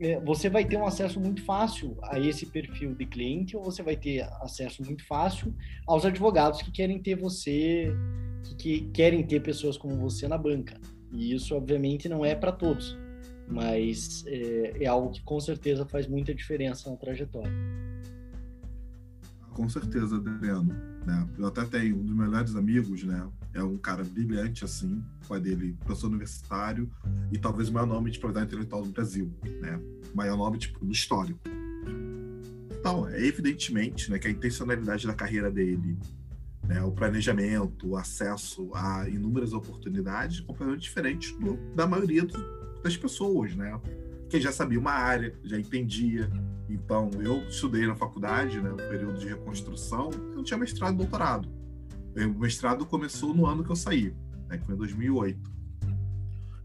é, 0.00 0.20
você 0.20 0.48
vai 0.48 0.64
ter 0.64 0.76
um 0.76 0.86
acesso 0.86 1.18
muito 1.18 1.44
fácil 1.44 1.96
a 2.00 2.16
esse 2.20 2.46
perfil 2.46 2.94
de 2.94 3.06
cliente 3.06 3.56
ou 3.56 3.64
você 3.64 3.82
vai 3.82 3.96
ter 3.96 4.20
acesso 4.40 4.84
muito 4.84 5.04
fácil 5.04 5.52
aos 5.84 6.06
advogados 6.06 6.62
que 6.62 6.70
querem 6.70 7.02
ter 7.02 7.16
você, 7.16 7.92
que, 8.44 8.54
que 8.54 8.80
querem 8.90 9.26
ter 9.26 9.42
pessoas 9.42 9.76
como 9.76 9.96
você 9.96 10.28
na 10.28 10.38
banca. 10.38 10.80
E 11.12 11.34
isso, 11.34 11.56
obviamente, 11.56 12.08
não 12.08 12.24
é 12.24 12.36
para 12.36 12.52
todos, 12.52 12.96
mas 13.48 14.24
é, 14.28 14.84
é 14.84 14.86
algo 14.86 15.10
que 15.10 15.22
com 15.22 15.40
certeza 15.40 15.84
faz 15.84 16.06
muita 16.06 16.32
diferença 16.32 16.88
na 16.88 16.96
trajetória. 16.96 17.50
Com 19.54 19.68
certeza, 19.68 20.16
Adriano. 20.16 20.74
Né? 21.06 21.28
Eu 21.38 21.46
até 21.46 21.64
tenho 21.64 21.96
um 21.98 22.04
dos 22.04 22.14
melhores 22.14 22.54
amigos, 22.54 23.02
né? 23.04 23.28
É 23.52 23.62
um 23.62 23.76
cara 23.76 24.02
brilhante, 24.04 24.64
assim, 24.64 25.02
pai 25.28 25.40
dele, 25.40 25.76
professor 25.84 26.06
universitário, 26.06 26.90
e 27.30 27.38
talvez 27.38 27.68
o 27.68 27.72
maior 27.72 27.86
nome 27.86 28.10
de 28.10 28.18
propriedade 28.18 28.46
intelectual 28.46 28.82
do 28.82 28.90
Brasil, 28.90 29.30
né? 29.60 29.80
O 30.12 30.16
maior 30.16 30.36
nome, 30.36 30.58
tipo, 30.58 30.84
no 30.84 30.92
histórico. 30.92 31.40
Então, 32.70 33.08
é 33.08 33.24
evidentemente 33.24 34.10
né, 34.10 34.18
que 34.18 34.26
a 34.26 34.30
intencionalidade 34.30 35.06
da 35.06 35.14
carreira 35.14 35.50
dele, 35.50 35.96
né, 36.66 36.82
o 36.82 36.90
planejamento, 36.90 37.90
o 37.90 37.96
acesso 37.96 38.70
a 38.74 39.08
inúmeras 39.08 39.52
oportunidades, 39.52 40.40
é 40.40 40.42
completamente 40.42 40.82
diferente 40.82 41.36
do, 41.38 41.56
da 41.74 41.86
maioria 41.86 42.24
do, 42.24 42.82
das 42.82 42.96
pessoas, 42.96 43.54
né? 43.54 43.80
Quem 44.32 44.40
já 44.40 44.50
sabia 44.50 44.80
uma 44.80 44.92
área, 44.92 45.38
já 45.44 45.58
entendia, 45.58 46.26
então, 46.66 47.10
eu 47.20 47.46
estudei 47.48 47.86
na 47.86 47.94
faculdade, 47.94 48.62
né, 48.62 48.70
no 48.70 48.76
período 48.76 49.18
de 49.18 49.28
reconstrução, 49.28 50.08
eu 50.34 50.42
tinha 50.42 50.56
mestrado 50.56 50.94
e 50.94 50.96
doutorado. 50.96 51.46
O 52.16 52.40
mestrado 52.40 52.86
começou 52.86 53.34
no 53.34 53.44
ano 53.44 53.62
que 53.62 53.70
eu 53.70 53.76
saí, 53.76 54.16
né, 54.48 54.56
que 54.56 54.64
foi 54.64 54.74
em 54.74 54.78
2008. 54.78 55.38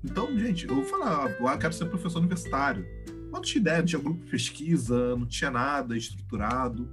Então, 0.02 0.40
gente, 0.40 0.66
eu 0.66 0.82
falar, 0.84 1.26
ah, 1.26 1.30
eu 1.30 1.58
quero 1.58 1.74
ser 1.74 1.88
professor 1.88 2.20
universitário. 2.20 2.86
Mas 3.06 3.34
não 3.34 3.42
tinha 3.42 3.60
ideia, 3.60 3.80
não 3.80 3.86
tinha 3.86 4.02
grupo 4.02 4.24
de 4.24 4.32
pesquisa, 4.32 5.18
não 5.18 5.26
tinha 5.26 5.52
nada 5.52 5.98
estruturado. 5.98 6.90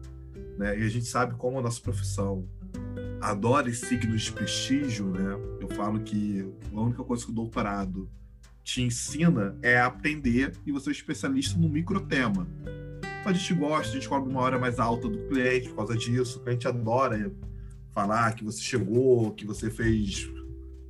Né? 0.59 0.81
E 0.81 0.83
a 0.83 0.89
gente 0.89 1.05
sabe 1.05 1.37
como 1.37 1.61
a 1.61 1.63
nossa 1.63 1.81
profissão 1.81 2.49
adora 3.21 3.71
esse 3.71 3.87
signo 3.87 4.17
de 4.17 4.33
prestígio, 4.33 5.07
né? 5.07 5.39
Eu 5.61 5.69
falo 5.69 6.01
que 6.01 6.53
a 6.73 6.81
única 6.81 7.05
coisa 7.05 7.25
que 7.25 7.31
o 7.31 7.35
doutorado 7.35 8.11
te 8.65 8.83
ensina 8.83 9.57
é 9.63 9.79
aprender 9.79 10.53
e 10.67 10.73
você 10.73 10.89
é 10.89 10.93
especialista 10.93 11.57
no 11.59 11.69
microtema 11.69 12.49
a 13.25 13.33
gente 13.33 13.55
gosta, 13.55 13.89
a 13.91 13.95
gente 13.95 14.09
cobra 14.09 14.29
uma 14.29 14.41
hora 14.41 14.59
mais 14.59 14.79
alta 14.79 15.09
do 15.09 15.19
cliente 15.29 15.69
por 15.71 15.77
causa 15.77 15.97
disso. 15.97 16.43
A 16.45 16.51
gente 16.51 16.69
adora 16.69 17.33
falar 17.93 18.33
que 18.35 18.45
você 18.45 18.61
chegou, 18.61 19.31
que 19.33 19.47
você 19.47 19.71
fez 19.71 20.31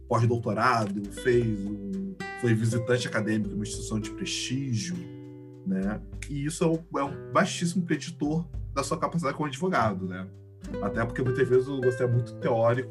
pós-doutorado, 0.08 1.04
fez 1.12 1.46
um, 1.60 2.14
foi 2.40 2.54
visitante 2.54 3.06
acadêmico 3.06 3.54
uma 3.54 3.62
instituição 3.62 4.00
de 4.00 4.10
prestígio, 4.10 4.96
né? 5.66 6.00
E 6.28 6.44
isso 6.44 6.64
é 6.64 6.66
um, 6.66 7.00
é 7.00 7.04
um 7.04 7.32
baixíssimo 7.32 7.84
preditor 7.84 8.44
da 8.74 8.82
sua 8.82 8.98
capacidade 8.98 9.36
como 9.36 9.48
advogado, 9.48 10.06
né? 10.06 10.26
Até 10.82 11.04
porque 11.04 11.22
muitas 11.22 11.48
vezes 11.48 11.66
você 11.66 12.04
é 12.04 12.06
muito 12.06 12.34
teórico, 12.36 12.90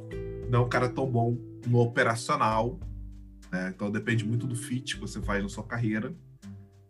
não 0.49 0.61
é 0.61 0.63
um 0.63 0.69
cara 0.69 0.87
tão 0.87 1.05
bom 1.05 1.37
no 1.67 1.79
operacional, 1.79 2.79
né? 3.53 3.71
Então 3.73 3.89
depende 3.89 4.25
muito 4.25 4.45
do 4.45 4.55
fit 4.55 4.95
que 4.95 5.01
você 5.01 5.21
faz 5.21 5.41
na 5.41 5.47
sua 5.47 5.63
carreira 5.63 6.13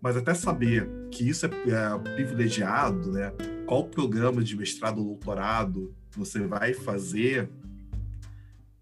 mas 0.03 0.17
até 0.17 0.33
saber 0.33 0.89
que 1.09 1.29
isso 1.29 1.45
é, 1.45 1.49
é 1.49 1.97
privilegiado, 2.13 3.09
né? 3.09 3.31
Qual 3.65 3.87
programa 3.87 4.43
de 4.43 4.53
mestrado 4.57 4.97
ou 4.99 5.05
doutorado 5.05 5.95
você 6.11 6.45
vai 6.45 6.73
fazer, 6.73 7.49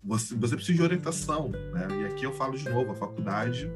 você, 0.04 0.34
você 0.34 0.56
precisa 0.56 0.76
de 0.76 0.84
orientação, 0.84 1.50
né? 1.50 1.88
E 2.02 2.06
aqui 2.06 2.26
eu 2.26 2.34
falo 2.34 2.58
de 2.58 2.68
novo, 2.68 2.92
a 2.92 2.96
faculdade 2.96 3.72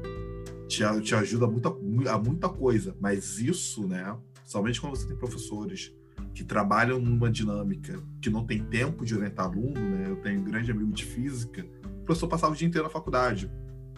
te, 0.66 0.82
te 1.02 1.14
ajuda 1.14 1.44
a 1.44 1.48
muita, 1.48 1.68
a 2.10 2.18
muita 2.18 2.48
coisa, 2.48 2.96
mas 3.00 3.38
isso, 3.38 3.86
né? 3.86 4.18
Somente 4.44 4.80
quando 4.80 4.96
você 4.96 5.06
tem 5.06 5.16
professores 5.16 5.94
que 6.34 6.42
trabalham 6.42 6.98
numa 6.98 7.30
dinâmica 7.30 8.02
que 8.20 8.28
não 8.28 8.44
tem 8.44 8.58
tempo 8.64 9.04
de 9.04 9.14
orientar 9.14 9.46
aluno, 9.46 9.78
né? 9.78 10.06
Eu 10.08 10.16
tenho 10.16 10.40
um 10.40 10.44
grande 10.44 10.72
amigo 10.72 10.90
de 10.90 11.04
física, 11.04 11.64
o 11.84 12.04
professor 12.04 12.26
passava 12.26 12.54
o 12.54 12.56
dia 12.56 12.66
inteiro 12.66 12.88
na 12.88 12.92
faculdade. 12.92 13.48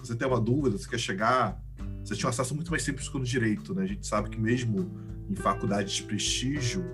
Você 0.02 0.14
tem 0.14 0.26
uma 0.26 0.40
dúvida, 0.40 0.78
você 0.78 0.88
quer 0.88 0.98
chegar, 0.98 1.60
você 2.04 2.14
tinha 2.14 2.28
um 2.28 2.30
acesso 2.30 2.54
muito 2.54 2.70
mais 2.70 2.82
simples 2.82 3.08
que 3.08 3.18
no 3.18 3.24
direito, 3.24 3.74
né? 3.74 3.82
A 3.82 3.86
gente 3.86 4.06
sabe 4.06 4.30
que 4.30 4.40
mesmo 4.40 4.90
em 5.28 5.34
faculdades 5.34 5.94
de 5.94 6.02
prestígio, 6.04 6.84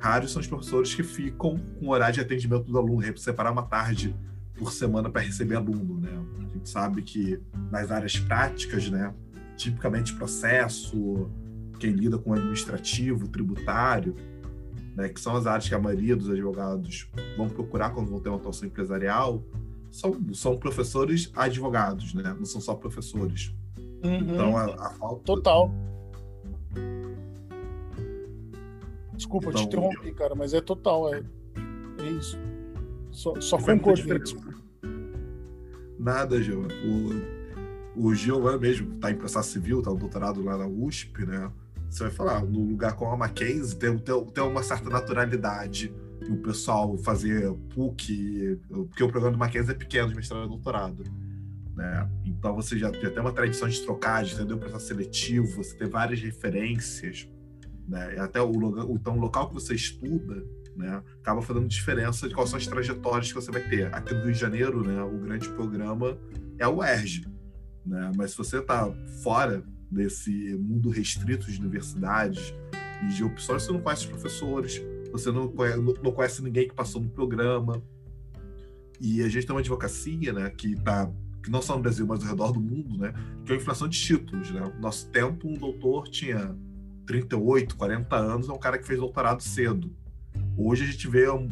raros 0.00 0.32
são 0.32 0.40
os 0.40 0.46
professores 0.46 0.94
que 0.94 1.02
ficam 1.02 1.58
com 1.78 1.88
horário 1.88 2.14
de 2.14 2.20
atendimento 2.20 2.64
do 2.64 2.78
aluno, 2.78 3.02
separar 3.18 3.52
uma 3.52 3.62
tarde 3.62 4.14
por 4.56 4.72
semana 4.72 5.10
para 5.10 5.20
receber 5.20 5.56
aluno, 5.56 6.00
né? 6.00 6.10
A 6.38 6.54
gente 6.54 6.68
sabe 6.68 7.02
que 7.02 7.40
nas 7.70 7.90
áreas 7.90 8.18
práticas, 8.18 8.88
né, 8.88 9.12
tipicamente 9.56 10.14
processo, 10.14 11.30
quem 11.78 11.92
lida 11.92 12.18
com 12.18 12.32
administrativo, 12.32 13.28
tributário, 13.28 14.14
né, 14.94 15.08
que 15.08 15.20
são 15.20 15.36
as 15.36 15.46
áreas 15.46 15.68
que 15.68 15.74
a 15.74 15.78
maioria 15.78 16.14
dos 16.14 16.30
advogados 16.30 17.10
vão 17.36 17.48
procurar 17.48 17.90
quando 17.90 18.08
vão 18.08 18.20
ter 18.20 18.28
uma 18.28 18.38
atuação 18.38 18.68
empresarial, 18.68 19.42
são, 19.94 20.34
são 20.34 20.56
professores 20.56 21.30
advogados, 21.36 22.14
né? 22.14 22.34
Não 22.36 22.44
são 22.44 22.60
só 22.60 22.74
professores. 22.74 23.54
Uhum. 24.02 24.16
Então 24.16 24.56
a, 24.56 24.64
a, 24.64 24.90
falta. 24.90 25.22
Total. 25.24 25.70
Desculpa, 29.12 29.50
então, 29.50 29.60
te 29.60 29.66
interrompi, 29.68 30.12
cara, 30.12 30.34
mas 30.34 30.52
é 30.52 30.60
total, 30.60 31.14
é, 31.14 31.22
é 32.00 32.10
isso. 32.10 32.36
Só, 33.12 33.40
só 33.40 33.56
concordei. 33.56 34.20
Nada, 35.96 36.42
Gil. 36.42 36.66
O, 37.94 38.08
o 38.08 38.14
Gil 38.16 38.58
mesmo 38.58 38.96
tá 38.96 39.12
em 39.12 39.14
processo 39.14 39.52
civil, 39.52 39.80
tá 39.80 39.90
no 39.90 39.96
doutorado 39.96 40.42
lá 40.42 40.58
na 40.58 40.66
USP, 40.66 41.24
né? 41.24 41.52
Você 41.88 42.02
vai 42.02 42.12
falar, 42.12 42.42
no 42.42 42.64
lugar 42.64 42.96
com 42.96 43.08
a 43.08 43.16
Mackenzie 43.16 43.76
tem, 43.76 43.96
tem, 43.96 44.24
tem 44.24 44.42
uma 44.42 44.64
certa 44.64 44.90
naturalidade 44.90 45.94
o 46.28 46.36
pessoal 46.36 46.96
fazer 46.98 47.52
PUC, 47.74 48.58
porque 48.68 49.02
o 49.02 49.08
programa 49.08 49.32
do 49.32 49.38
Mackenzie 49.38 49.72
é 49.72 49.74
pequeno 49.74 50.08
de 50.08 50.16
mestrado 50.16 50.44
e 50.44 50.48
doutorado 50.48 51.04
né? 51.74 52.08
Então 52.24 52.54
você 52.54 52.78
já, 52.78 52.90
já 52.92 53.10
tem 53.10 53.20
uma 53.20 53.32
tradição 53.32 53.68
de 53.68 53.80
trocagem, 53.80 54.34
entendeu? 54.34 54.58
Processo 54.58 54.86
seletivo, 54.86 55.56
você 55.56 55.76
tem 55.76 55.88
várias 55.88 56.20
referências, 56.20 57.28
né? 57.88 58.16
Até 58.18 58.40
o, 58.40 58.52
então, 58.94 59.16
o 59.16 59.20
local 59.20 59.48
que 59.48 59.54
você 59.54 59.74
estuda, 59.74 60.44
né? 60.76 61.02
Acaba 61.20 61.42
fazendo 61.42 61.66
diferença 61.66 62.28
de 62.28 62.34
quais 62.34 62.50
são 62.50 62.58
as 62.58 62.66
trajetórias 62.66 63.28
que 63.28 63.34
você 63.34 63.50
vai 63.50 63.62
ter. 63.68 63.92
Aqui 63.94 64.14
no 64.14 64.22
Rio 64.22 64.32
de 64.32 64.38
Janeiro, 64.38 64.84
né? 64.86 65.02
O 65.02 65.18
grande 65.18 65.48
programa 65.50 66.16
é 66.58 66.66
o 66.66 66.82
ERG, 66.82 67.26
né? 67.84 68.12
Mas 68.16 68.32
se 68.32 68.38
você 68.38 68.58
está 68.58 68.90
fora 69.22 69.62
desse 69.90 70.56
mundo 70.56 70.90
restrito 70.90 71.50
de 71.50 71.58
universidades 71.60 72.54
e 73.02 73.08
de 73.08 73.24
opções, 73.24 73.64
você 73.64 73.72
não 73.72 73.80
conhece 73.80 74.04
os 74.04 74.10
professores, 74.10 74.80
você 75.14 75.30
não 75.30 75.46
conhece, 75.46 75.78
não 75.78 76.12
conhece 76.12 76.42
ninguém 76.42 76.68
que 76.68 76.74
passou 76.74 77.00
no 77.00 77.08
programa. 77.08 77.80
E 79.00 79.22
a 79.22 79.28
gente 79.28 79.46
tem 79.46 79.54
uma 79.54 79.60
advocacia, 79.60 80.32
né? 80.32 80.50
Que 80.50 80.72
está 80.72 81.10
que 81.42 81.50
não 81.50 81.60
só 81.60 81.76
no 81.76 81.82
Brasil, 81.82 82.06
mas 82.06 82.22
ao 82.22 82.30
redor 82.30 82.52
do 82.52 82.60
mundo, 82.60 82.98
né? 82.98 83.12
Que 83.44 83.52
é 83.52 83.54
a 83.54 83.58
inflação 83.58 83.86
de 83.86 84.00
títulos, 84.00 84.50
né? 84.50 84.72
Nosso 84.80 85.08
tempo, 85.10 85.46
um 85.46 85.54
doutor 85.54 86.08
tinha 86.08 86.56
38, 87.06 87.76
40 87.76 88.16
anos, 88.16 88.48
é 88.48 88.52
um 88.52 88.58
cara 88.58 88.78
que 88.78 88.86
fez 88.86 88.98
doutorado 88.98 89.42
cedo. 89.42 89.94
Hoje 90.56 90.84
a 90.84 90.86
gente 90.86 91.06
vê 91.06 91.30
um, 91.30 91.48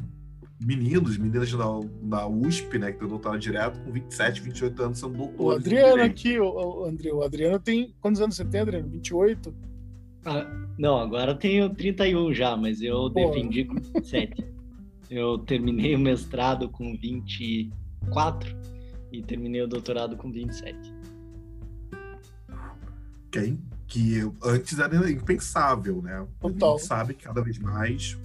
meninos, 0.61 1.19
meninas 1.19 1.53
da, 1.53 1.67
da 2.03 2.27
USP, 2.27 2.79
né, 2.79 2.91
que 2.91 2.99
tem 2.99 3.09
doutorado 3.09 3.39
direto, 3.39 3.79
com 3.81 3.93
27, 3.93 4.41
28 4.41 4.83
anos 4.83 4.99
sendo 4.99 5.19
doutores. 5.19 5.39
O 5.39 5.51
Adriano 5.51 6.03
aqui, 6.03 6.41
o, 6.41 6.47
o, 6.47 6.85
André, 6.85 7.13
o 7.13 7.23
Adriano 7.23 7.59
tem. 7.61 7.95
Quantos 8.01 8.21
anos 8.21 8.35
você 8.35 8.45
tem, 8.45 8.61
Adriano? 8.61 8.89
28? 8.89 9.55
Ah, 10.25 10.47
não, 10.79 10.99
agora 10.99 11.35
tenho 11.35 11.69
31 11.71 12.33
já, 12.33 12.57
mas 12.57 12.81
eu 12.81 13.11
Pô. 13.11 13.31
defendi 13.31 13.65
com 13.65 13.75
27. 13.75 14.45
eu 15.11 15.39
terminei 15.39 15.95
o 15.95 15.99
mestrado 15.99 16.69
com 16.69 16.97
24 16.97 18.57
e 19.13 19.23
terminei 19.23 19.63
o 19.63 19.67
doutorado 19.67 20.17
com 20.17 20.31
27. 20.31 20.77
Quem? 23.31 23.61
Que 23.87 24.21
antes 24.43 24.79
era 24.79 25.11
impensável, 25.11 26.01
né? 26.03 26.27
Total. 26.41 26.75
A 26.75 26.79
gente 26.79 26.87
sabe 26.87 27.15
que 27.15 27.25
cada 27.25 27.43
vez 27.43 27.59
mais 27.59 28.17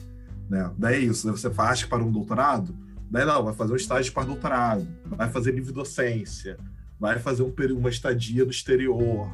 né? 0.49 0.71
Daí 0.77 0.95
é 0.95 0.99
isso, 0.99 1.29
você 1.29 1.49
faz 1.49 1.83
para 1.83 2.03
um 2.03 2.11
doutorado, 2.11 2.75
daí 3.09 3.25
não, 3.25 3.43
vai 3.43 3.53
fazer 3.53 3.73
um 3.73 3.77
estágio 3.77 4.13
para 4.13 4.23
doutorado, 4.23 4.87
vai 5.05 5.29
fazer 5.29 5.51
livre 5.51 5.73
docência, 5.73 6.57
vai 6.99 7.19
fazer 7.19 7.43
um, 7.43 7.53
uma 7.75 7.89
estadia 7.89 8.43
no 8.45 8.51
exterior, 8.51 9.29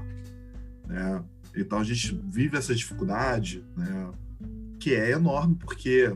né? 0.88 1.24
Então 1.55 1.79
a 1.79 1.83
gente 1.83 2.19
vive 2.29 2.57
essa 2.57 2.74
dificuldade, 2.74 3.63
né? 3.75 4.12
Que 4.79 4.93
é 4.95 5.12
enorme 5.12 5.55
porque 5.55 6.15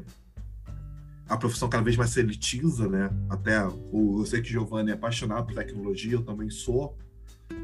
a 1.27 1.38
profissão 1.38 1.70
cada 1.70 1.84
vez 1.84 1.96
mais 1.96 2.10
se 2.10 2.20
elitiza, 2.20 2.88
né? 2.88 3.10
Até 3.29 3.58
eu 3.60 4.24
sei 4.25 4.41
que 4.41 4.50
Giovanni 4.50 4.91
é 4.91 4.94
apaixonado 4.94 5.46
por 5.46 5.56
tecnologia, 5.56 6.13
eu 6.13 6.24
também 6.24 6.50
sou. 6.50 6.98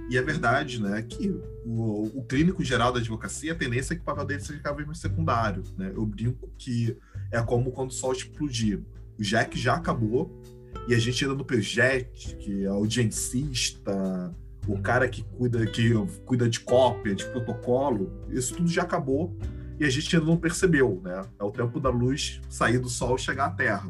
E 0.10 0.18
é 0.18 0.22
verdade, 0.22 0.82
né, 0.82 1.02
que 1.02 1.30
o, 1.66 2.20
o 2.20 2.24
clínico 2.24 2.64
geral 2.64 2.92
da 2.92 3.00
advocacia, 3.00 3.54
a 3.54 3.56
tendência 3.56 3.94
é 3.94 3.96
que 3.96 4.02
o 4.02 4.06
papel 4.06 4.26
dele 4.26 4.42
seja 4.42 4.60
cada 4.60 4.76
vez 4.76 4.86
mais 4.86 5.00
secundário, 5.00 5.64
né? 5.78 5.92
Eu 5.94 6.06
brinco 6.06 6.50
que 6.58 6.98
é 7.32 7.42
como 7.42 7.72
quando 7.72 7.90
o 7.90 7.94
sol 7.94 8.12
explodir. 8.14 8.82
O 9.18 9.24
Jack 9.24 9.58
já 9.58 9.76
acabou 9.76 10.42
e 10.88 10.94
a 10.94 11.00
gente 11.00 11.24
ainda 11.24 11.36
no 11.36 11.46
projeto, 11.46 12.38
que 12.38 12.64
é 12.64 12.68
audiencista, 12.68 14.36
o 14.68 14.82
cara 14.82 15.08
que 15.08 15.24
cuida, 15.24 15.66
que 15.66 15.94
cuida 16.26 16.50
de 16.50 16.60
cópia, 16.60 17.14
de 17.14 17.26
protocolo, 17.26 18.12
isso 18.30 18.56
tudo 18.56 18.70
já 18.70 18.84
acabou 18.84 19.36
e 19.80 19.86
a 19.86 19.90
gente 19.90 20.16
ainda 20.16 20.28
não 20.28 20.38
percebeu, 20.38 21.02
né? 21.04 21.22
É 21.40 21.44
o 21.44 21.52
tempo 21.52 21.80
da 21.80 21.90
luz 21.90 22.42
sair 22.50 22.80
do 22.80 22.90
sol 22.90 23.16
e 23.16 23.20
chegar 23.20 23.46
à 23.48 23.50
Terra. 23.50 23.90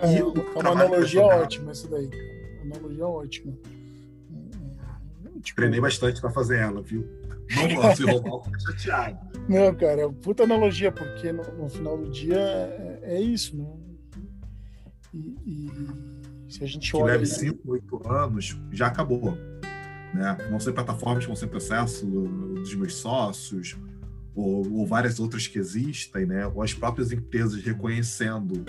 É, 0.00 0.18
é 0.18 0.24
uma 0.24 0.70
analogia 0.70 1.22
ótima 1.22 1.70
essa 1.70 1.88
daí, 1.88 2.10
Analogia 2.62 3.06
ótima. 3.06 3.52
Tipo... 5.42 5.56
Treinei 5.56 5.80
bastante 5.80 6.20
para 6.20 6.30
fazer 6.30 6.58
ela, 6.58 6.82
viu? 6.82 7.06
Não 7.54 7.74
gosto 7.76 8.04
de 8.04 8.10
roubar, 8.10 8.50
chateado. 8.60 9.18
Não, 9.48 9.74
cara, 9.74 10.02
é 10.02 10.08
puta 10.08 10.44
analogia, 10.44 10.90
porque 10.90 11.30
no, 11.32 11.42
no 11.54 11.68
final 11.68 11.98
do 11.98 12.10
dia 12.10 12.36
é, 12.36 13.00
é 13.02 13.20
isso, 13.20 13.56
né? 13.56 13.66
E, 15.12 15.36
e, 15.46 15.70
se 16.54 16.62
a 16.62 16.66
gente 16.68 16.92
que 16.92 16.96
olha. 16.96 17.14
leve 17.14 17.26
5, 17.26 17.58
8 17.64 18.08
anos, 18.08 18.56
já 18.70 18.86
acabou. 18.86 19.36
Né? 20.14 20.36
Vão 20.48 20.60
ser 20.60 20.72
plataformas, 20.72 21.24
vão 21.24 21.34
ser 21.34 21.48
processo 21.48 22.06
dos 22.06 22.74
meus 22.76 22.94
sócios, 22.94 23.76
ou, 24.32 24.72
ou, 24.72 24.86
várias 24.86 25.18
outras 25.18 25.48
que 25.48 25.58
existem, 25.58 26.26
né? 26.26 26.46
ou 26.46 26.62
as 26.62 26.72
próprias 26.72 27.10
empresas 27.10 27.60
reconhecendo 27.60 28.64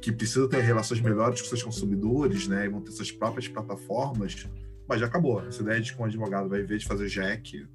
que 0.00 0.10
precisam 0.10 0.48
ter 0.48 0.62
relações 0.62 1.00
melhores 1.00 1.42
com 1.42 1.48
seus 1.48 1.62
consumidores, 1.62 2.48
né? 2.48 2.64
e 2.64 2.68
vão 2.70 2.80
ter 2.80 2.92
suas 2.92 3.12
próprias 3.12 3.46
plataformas, 3.48 4.46
mas 4.88 5.00
já 5.00 5.06
acabou. 5.06 5.46
Essa 5.46 5.62
ideia 5.62 5.80
de 5.80 5.94
que 5.94 6.00
um 6.00 6.06
advogado 6.06 6.48
vai, 6.48 6.62
ver 6.62 6.78
de 6.78 6.86
fazer 6.86 7.08
jack, 7.08 7.66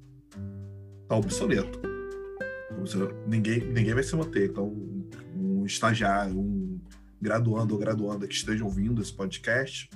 tá 1.06 1.16
obsoleto. 1.16 1.80
Ninguém, 3.28 3.60
ninguém 3.60 3.94
vai 3.94 4.02
se 4.02 4.16
manter. 4.16 4.50
Então, 4.50 4.66
um 5.36 5.64
estagiário, 5.64 6.36
um 6.36 6.61
graduando 7.22 7.74
ou 7.74 7.80
graduanda 7.80 8.26
que 8.26 8.34
esteja 8.34 8.64
ouvindo 8.64 9.00
esse 9.00 9.12
podcast, 9.12 9.88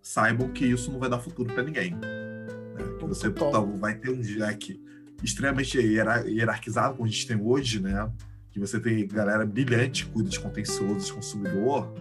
saibam 0.00 0.48
que 0.48 0.64
isso 0.64 0.90
não 0.90 0.98
vai 0.98 1.10
dar 1.10 1.18
futuro 1.18 1.52
para 1.52 1.62
ninguém. 1.62 1.94
Né? 1.94 2.96
Que 2.98 3.04
você 3.04 3.26
então, 3.26 3.76
vai 3.76 3.94
ter 3.94 4.10
um 4.10 4.20
jack 4.20 4.82
extremamente 5.22 5.78
hierarquizado, 5.78 6.96
como 6.96 7.06
a 7.06 7.10
gente 7.10 7.26
tem 7.26 7.38
hoje, 7.38 7.78
né? 7.80 8.10
Que 8.50 8.58
você 8.58 8.80
tem 8.80 9.06
galera 9.06 9.44
brilhante 9.44 10.06
que 10.06 10.12
cuida 10.12 10.30
de 10.30 10.40
contencioso 10.40 11.06
de 11.06 11.12
consumidor, 11.12 11.92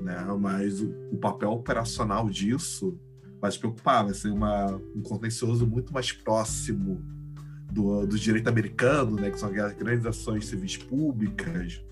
né? 0.00 0.16
Mas 0.40 0.80
o, 0.80 0.88
o 1.12 1.18
papel 1.18 1.50
operacional 1.50 2.30
disso 2.30 2.98
vai 3.38 3.52
se 3.52 3.58
preocupar, 3.58 4.04
vai 4.04 4.14
ser 4.14 4.30
uma, 4.30 4.80
um 4.96 5.02
contencioso 5.02 5.66
muito 5.66 5.92
mais 5.92 6.10
próximo 6.10 7.04
do, 7.70 8.06
do 8.06 8.18
direito 8.18 8.48
americano, 8.48 9.16
né, 9.16 9.30
que 9.30 9.38
são 9.38 9.50
aquelas 9.50 9.74
grandes 9.74 10.06
ações 10.06 10.46
civis 10.46 10.76
públicas. 10.78 11.82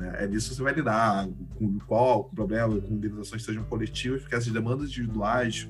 Né, 0.00 0.16
é 0.18 0.26
disso 0.26 0.48
que 0.48 0.56
você 0.56 0.62
vai 0.62 0.72
lidar 0.72 1.28
com 1.56 1.78
qual 1.80 2.24
com 2.24 2.34
problema, 2.34 2.80
com 2.80 2.94
indenizações 2.94 3.42
que 3.42 3.46
sejam 3.46 3.64
coletivas, 3.64 4.22
porque 4.22 4.34
essas 4.34 4.50
demandas 4.50 4.88
individuais 4.88 5.68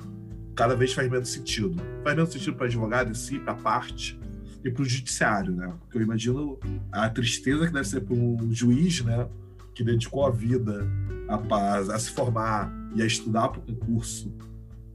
cada 0.54 0.76
vez 0.76 0.92
faz 0.92 1.10
menos 1.10 1.28
sentido. 1.28 1.82
Faz 2.04 2.14
menos 2.14 2.32
sentido 2.32 2.54
para 2.54 2.62
o 2.62 2.66
advogado 2.66 3.10
em 3.10 3.14
si, 3.14 3.40
para 3.40 3.54
a 3.54 3.56
parte, 3.56 4.20
e 4.64 4.70
para 4.70 4.82
o 4.82 4.84
judiciário, 4.84 5.52
né? 5.52 5.74
Porque 5.80 5.98
eu 5.98 6.02
imagino 6.02 6.60
a 6.92 7.10
tristeza 7.10 7.66
que 7.66 7.72
deve 7.72 7.88
ser 7.88 8.02
para 8.02 8.14
um 8.14 8.52
juiz, 8.52 9.02
né? 9.02 9.28
Que 9.74 9.82
dedicou 9.82 10.24
a 10.24 10.30
vida 10.30 10.86
a, 11.28 11.78
a 11.94 11.98
se 11.98 12.12
formar 12.12 12.72
e 12.94 13.02
a 13.02 13.06
estudar 13.06 13.48
para 13.48 13.60
o 13.60 13.62
concurso 13.62 14.32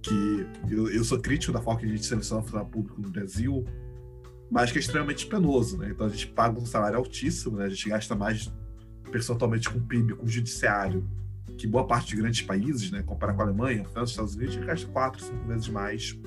que 0.02 0.48
eu, 0.70 0.90
eu 0.90 1.04
sou 1.04 1.20
crítico 1.20 1.52
da 1.52 1.62
forma 1.62 1.80
que 1.80 1.86
a 1.88 1.90
gente 1.90 2.06
seleciona 2.06 2.42
funcionário 2.42 2.72
público 2.72 3.02
no 3.02 3.10
Brasil, 3.10 3.66
mas 4.50 4.72
que 4.72 4.78
é 4.78 4.82
extremamente 4.82 5.26
penoso, 5.26 5.78
né? 5.78 5.90
Então 5.90 6.06
a 6.06 6.10
gente 6.10 6.28
paga 6.28 6.58
um 6.58 6.66
salário 6.66 6.98
altíssimo, 6.98 7.58
né? 7.58 7.66
A 7.66 7.70
gente 7.70 7.90
gasta 7.90 8.16
mais 8.16 8.54
percentualmente 9.12 9.70
com 9.70 9.78
o 9.78 9.82
PIB, 9.82 10.16
com 10.16 10.26
o 10.26 10.30
judiciário, 10.30 11.08
que 11.58 11.68
boa 11.68 11.86
parte 11.86 12.10
de 12.10 12.16
grandes 12.18 12.42
países, 12.42 12.92
né? 12.92 13.04
Comparar 13.04 13.34
com 13.34 13.42
a 13.42 13.46
Alemanha, 13.46 13.86
França, 13.86 14.12
Estados 14.12 14.36
Unidos, 14.36 14.56
gasta 14.58 14.88
quatro, 14.88 15.24
cinco 15.24 15.46
vezes 15.48 15.68
mais 15.68 16.18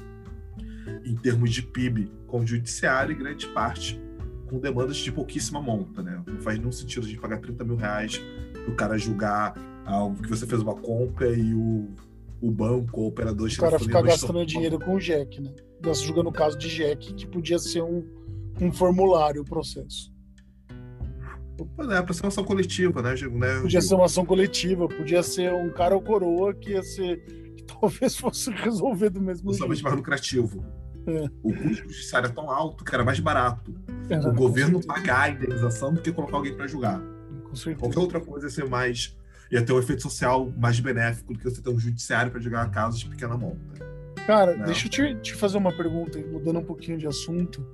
em 1.05 1.14
termos 1.17 1.51
de 1.51 1.62
PIB 1.62 2.11
com 2.27 2.41
o 2.41 2.47
judiciário 2.47 3.12
e 3.12 3.14
grande 3.14 3.47
parte 3.49 4.01
com 4.47 4.59
demandas 4.59 4.97
de 4.97 5.12
pouquíssima 5.12 5.61
monta, 5.61 6.03
né? 6.03 6.23
Não 6.27 6.41
faz 6.41 6.59
nenhum 6.59 6.73
sentido 6.73 7.05
a 7.05 7.09
gente 7.09 7.21
pagar 7.21 7.38
30 7.38 7.64
mil 7.64 7.77
reais 7.77 8.19
para 8.53 8.73
o 8.73 8.75
cara 8.75 8.97
julgar 8.97 9.55
algo 9.85 10.23
que 10.23 10.29
você 10.29 10.47
fez 10.47 10.62
uma 10.62 10.75
compra 10.75 11.31
e 11.35 11.55
o 11.55 11.88
o 12.41 12.51
banco, 12.51 13.01
o 13.01 13.09
operador 13.09 13.49
O 13.49 13.57
cara 13.57 13.79
ficar 13.79 14.03
gastando 14.03 14.45
dinheiro 14.47 14.79
com 14.79 14.95
o 14.95 15.01
Jack, 15.01 15.41
né? 15.41 15.53
Julgando 15.95 16.29
o 16.29 16.33
caso 16.33 16.57
de 16.57 16.69
Jack, 16.69 17.14
que 17.14 17.27
podia 17.27 17.59
ser 17.59 17.83
um, 17.83 18.05
um 18.61 18.73
formulário 18.73 19.43
o 19.43 19.45
processo. 19.45 20.12
É, 21.90 22.03
para 22.03 22.14
ser 22.14 22.23
uma 22.23 22.29
ação 22.29 22.44
coletiva, 22.44 23.03
né? 23.03 23.14
né 23.14 23.61
podia 23.61 23.81
ser 23.81 23.94
uma 23.94 24.05
ação 24.05 24.25
coletiva, 24.25 24.88
podia 24.88 25.23
ser 25.23 25.53
um 25.53 25.71
cara 25.71 25.94
ou 25.94 26.01
coroa 26.01 26.55
que 26.55 26.71
ia 26.71 26.83
ser. 26.83 27.18
que 27.57 27.64
talvez 27.81 28.16
fosse 28.16 28.51
resolver 28.51 29.11
do 29.11 29.21
mesmo 29.21 29.51
Totalmente 29.51 29.83
mais 29.83 29.97
lucrativo. 29.97 30.64
É. 31.07 31.25
O 31.42 31.55
custo 31.55 31.85
judiciário 31.85 32.29
é 32.29 32.33
tão 32.33 32.51
alto 32.51 32.85
que 32.85 32.94
era 32.94 33.05
mais 33.05 33.18
barato. 33.18 33.75
É, 34.11 34.18
o 34.18 34.33
governo 34.33 34.85
pagar 34.85 35.23
a 35.23 35.29
indenização 35.31 35.92
do 35.94 36.01
que 36.01 36.12
colocar 36.12 36.37
alguém 36.37 36.55
para 36.55 36.66
julgar. 36.66 37.01
Com 37.44 37.57
certeza. 37.57 37.81
Qualquer 37.81 38.01
outra 38.01 38.21
coisa 38.21 38.47
ia 38.47 38.51
ser 38.51 38.68
mais 38.68 39.16
ia 39.51 39.62
ter 39.62 39.73
um 39.73 39.79
efeito 39.79 40.03
social 40.03 40.53
mais 40.57 40.79
benéfico 40.79 41.33
do 41.33 41.38
que 41.38 41.44
você 41.44 41.62
ter 41.62 41.71
um 41.71 41.79
judiciário 41.79 42.31
para 42.31 42.40
jogar 42.40 42.71
casos 42.71 43.01
de 43.01 43.09
pequena 43.09 43.37
monta. 43.37 43.59
Cara, 44.27 44.55
né? 44.55 44.66
deixa 44.66 44.87
eu 44.87 44.90
te, 44.90 45.14
te, 45.23 45.35
fazer 45.35 45.57
uma 45.57 45.75
pergunta, 45.75 46.18
mudando 46.18 46.59
um 46.59 46.64
pouquinho 46.64 46.99
de 46.99 47.07
assunto. 47.07 47.66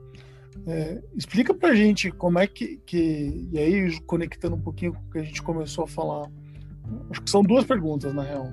É, 0.66 1.02
explica 1.14 1.52
pra 1.52 1.74
gente 1.74 2.10
como 2.10 2.38
é 2.38 2.46
que, 2.46 2.78
que. 2.86 3.48
E 3.52 3.58
aí, 3.58 4.00
conectando 4.02 4.56
um 4.56 4.60
pouquinho 4.60 4.92
com 4.94 5.00
o 5.00 5.10
que 5.10 5.18
a 5.18 5.22
gente 5.22 5.42
começou 5.42 5.84
a 5.84 5.88
falar. 5.88 6.30
Acho 7.10 7.22
que 7.22 7.30
são 7.30 7.42
duas 7.42 7.64
perguntas, 7.64 8.14
na 8.14 8.22
real. 8.22 8.52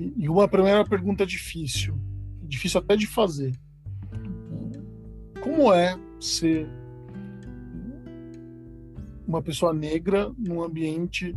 E, 0.00 0.14
e 0.16 0.28
uma 0.28 0.48
primeira 0.48 0.84
pergunta 0.84 1.24
difícil. 1.24 1.96
Difícil 2.42 2.80
até 2.80 2.96
de 2.96 3.06
fazer. 3.06 3.52
Como 5.40 5.72
é 5.72 5.98
ser 6.20 6.66
uma 9.26 9.42
pessoa 9.42 9.72
negra 9.72 10.32
num 10.36 10.62
ambiente 10.62 11.34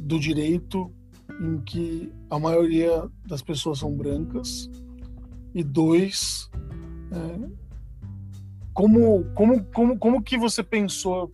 do 0.00 0.18
direito 0.18 0.92
em 1.40 1.60
que 1.60 2.12
a 2.30 2.38
maioria 2.38 3.08
das 3.26 3.42
pessoas 3.42 3.78
são 3.78 3.94
brancas 3.94 4.70
e 5.54 5.62
dois 5.62 6.50
é, 7.10 7.50
como 8.72 9.24
como 9.34 9.64
como 9.64 9.98
como 9.98 10.22
que 10.22 10.38
você 10.38 10.62
pensou 10.62 11.30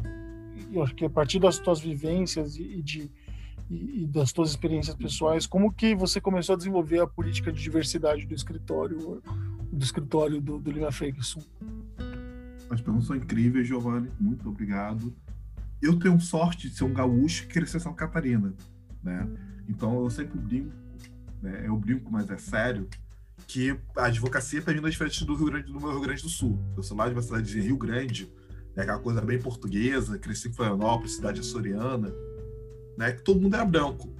eu 0.72 0.82
acho 0.82 0.94
que 0.94 1.04
a 1.04 1.10
partir 1.10 1.38
das 1.38 1.56
suas 1.56 1.80
vivências 1.80 2.56
e, 2.56 2.82
de 2.82 3.10
e, 3.70 4.02
e, 4.02 4.06
das 4.06 4.30
suas 4.30 4.50
experiências 4.50 4.96
pessoais 4.96 5.46
como 5.46 5.72
que 5.72 5.94
você 5.94 6.20
começou 6.20 6.54
a 6.54 6.58
desenvolver 6.58 7.00
a 7.00 7.06
política 7.06 7.52
de 7.52 7.62
diversidade 7.62 8.26
do 8.26 8.34
escritório 8.34 9.22
do 9.72 9.84
escritório 9.84 10.40
do, 10.40 10.58
do 10.58 10.70
Lima 10.70 10.90
Ferguson 10.90 11.42
as 12.70 12.80
perguntas 12.80 13.06
são 13.06 13.16
incríveis 13.16 13.66
Giovanni 13.66 14.10
muito 14.18 14.48
obrigado 14.48 15.14
eu 15.80 15.98
tenho 15.98 16.18
sorte 16.20 16.68
de 16.68 16.74
ser 16.74 16.84
um 16.84 16.92
gaúcho 16.92 17.46
que 17.46 17.54
cresceu 17.54 17.78
em 17.78 17.82
Santa 17.82 17.96
Catarina, 17.96 18.52
né? 19.02 19.26
Então 19.68 20.02
eu 20.02 20.10
sempre 20.10 20.38
brinco, 20.38 20.72
né? 21.40 21.62
Eu 21.64 21.76
brinco, 21.76 22.10
mas 22.10 22.30
é 22.30 22.36
sério, 22.36 22.88
que 23.48 23.74
a 23.96 24.04
advocacia 24.04 24.60
para 24.60 24.74
mim 24.74 24.80
não 24.80 24.88
é 24.88 24.90
diferente 24.90 25.24
do 25.24 25.34
Rio 25.34 25.46
Grande 25.46 25.72
do 25.72 25.80
meu 25.80 25.90
Rio 25.90 26.00
Grande 26.02 26.22
do 26.22 26.28
Sul. 26.28 26.58
Eu 26.76 26.82
sou 26.82 26.94
lá 26.94 27.08
de 27.08 27.14
uma 27.14 27.22
cidade 27.22 27.50
de 27.50 27.58
Rio 27.58 27.78
Grande, 27.78 28.30
né, 28.76 28.82
aquela 28.82 28.98
coisa 28.98 29.22
bem 29.22 29.40
portuguesa, 29.40 30.18
cresci 30.18 30.48
em 30.48 30.52
Florianópolis, 30.52 31.14
cidade 31.14 31.40
açoriana, 31.40 32.14
né, 32.98 33.12
que 33.12 33.22
todo 33.22 33.40
mundo 33.40 33.54
era 33.54 33.64
branco. 33.64 34.14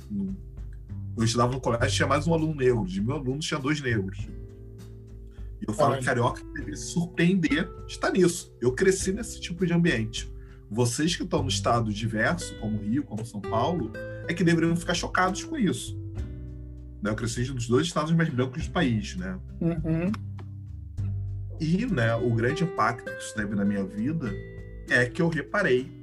Eu 1.15 1.25
estudava 1.25 1.53
no 1.53 1.61
colégio, 1.61 1.95
tinha 1.95 2.09
mais 2.09 2.27
um 2.27 2.33
aluno 2.33 2.55
negro, 2.55 2.87
de 2.87 3.03
mil 3.03 3.15
alunos 3.15 3.45
tinha 3.45 3.61
dois 3.61 3.83
negros. 3.83 4.19
E 5.61 5.65
eu 5.69 5.75
falo 5.75 5.99
que 5.99 6.05
carioca 6.05 6.43
deveria 6.55 6.77
se 6.77 6.87
surpreender 6.87 7.69
de 7.85 7.93
estar 7.93 8.11
nisso. 8.11 8.57
Eu 8.63 8.73
cresci 8.73 9.13
nesse 9.13 9.39
tipo 9.39 9.67
de 9.67 9.75
ambiente. 9.75 10.33
Vocês 10.71 11.15
que 11.15 11.23
estão 11.23 11.43
no 11.43 11.49
estado 11.49 11.93
diverso, 11.93 12.59
como 12.61 12.79
Rio, 12.79 13.03
como 13.03 13.27
São 13.27 13.43
Paulo, 13.43 13.93
é 14.27 14.33
que 14.33 14.43
deveriam 14.43 14.75
ficar 14.75 14.95
chocados 14.95 15.45
com 15.45 15.59
isso. 15.59 15.99
Né? 17.03 17.11
Eu 17.11 17.15
cresci 17.15 17.51
nos 17.53 17.69
dois 17.69 17.87
estados 17.87 18.13
mais 18.13 18.29
brancos 18.29 18.67
do 18.67 18.73
país, 18.73 19.17
né? 19.17 19.39
Uhum. 19.61 20.13
E 21.61 21.87
né, 21.87 22.15
o 22.15 22.31
grande 22.35 22.65
impacto 22.65 23.05
que 23.05 23.19
isso 23.19 23.35
teve 23.35 23.55
na 23.55 23.65
minha 23.65 23.85
vida 23.85 24.33
é 24.89 25.07
que 25.07 25.21
eu 25.21 25.29
reparei 25.29 25.99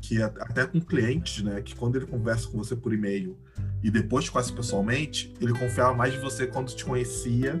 que 0.00 0.22
até 0.22 0.64
com 0.64 0.80
clientes, 0.80 1.42
né, 1.42 1.60
que 1.60 1.74
quando 1.74 1.96
ele 1.96 2.06
conversa 2.06 2.48
com 2.48 2.58
você 2.58 2.76
por 2.76 2.94
e-mail 2.94 3.36
e 3.82 3.90
depois 3.90 4.28
quase 4.28 4.52
pessoalmente, 4.52 5.34
ele 5.40 5.52
confiava 5.52 5.94
mais 5.94 6.12
de 6.12 6.20
você 6.20 6.46
quando 6.46 6.74
te 6.74 6.84
conhecia 6.84 7.60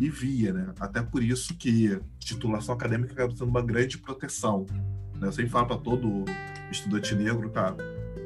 e 0.00 0.08
via, 0.08 0.52
né? 0.52 0.72
Até 0.78 1.02
por 1.02 1.22
isso 1.22 1.54
que 1.54 1.98
titulação 2.18 2.74
acadêmica 2.74 3.12
acaba 3.12 3.32
sendo 3.32 3.48
uma 3.48 3.62
grande 3.62 3.98
proteção. 3.98 4.66
Né? 5.16 5.26
Eu 5.26 5.32
sempre 5.32 5.50
falo 5.50 5.66
para 5.66 5.78
todo 5.78 6.24
estudante 6.70 7.14
negro, 7.14 7.50
cara, 7.50 7.76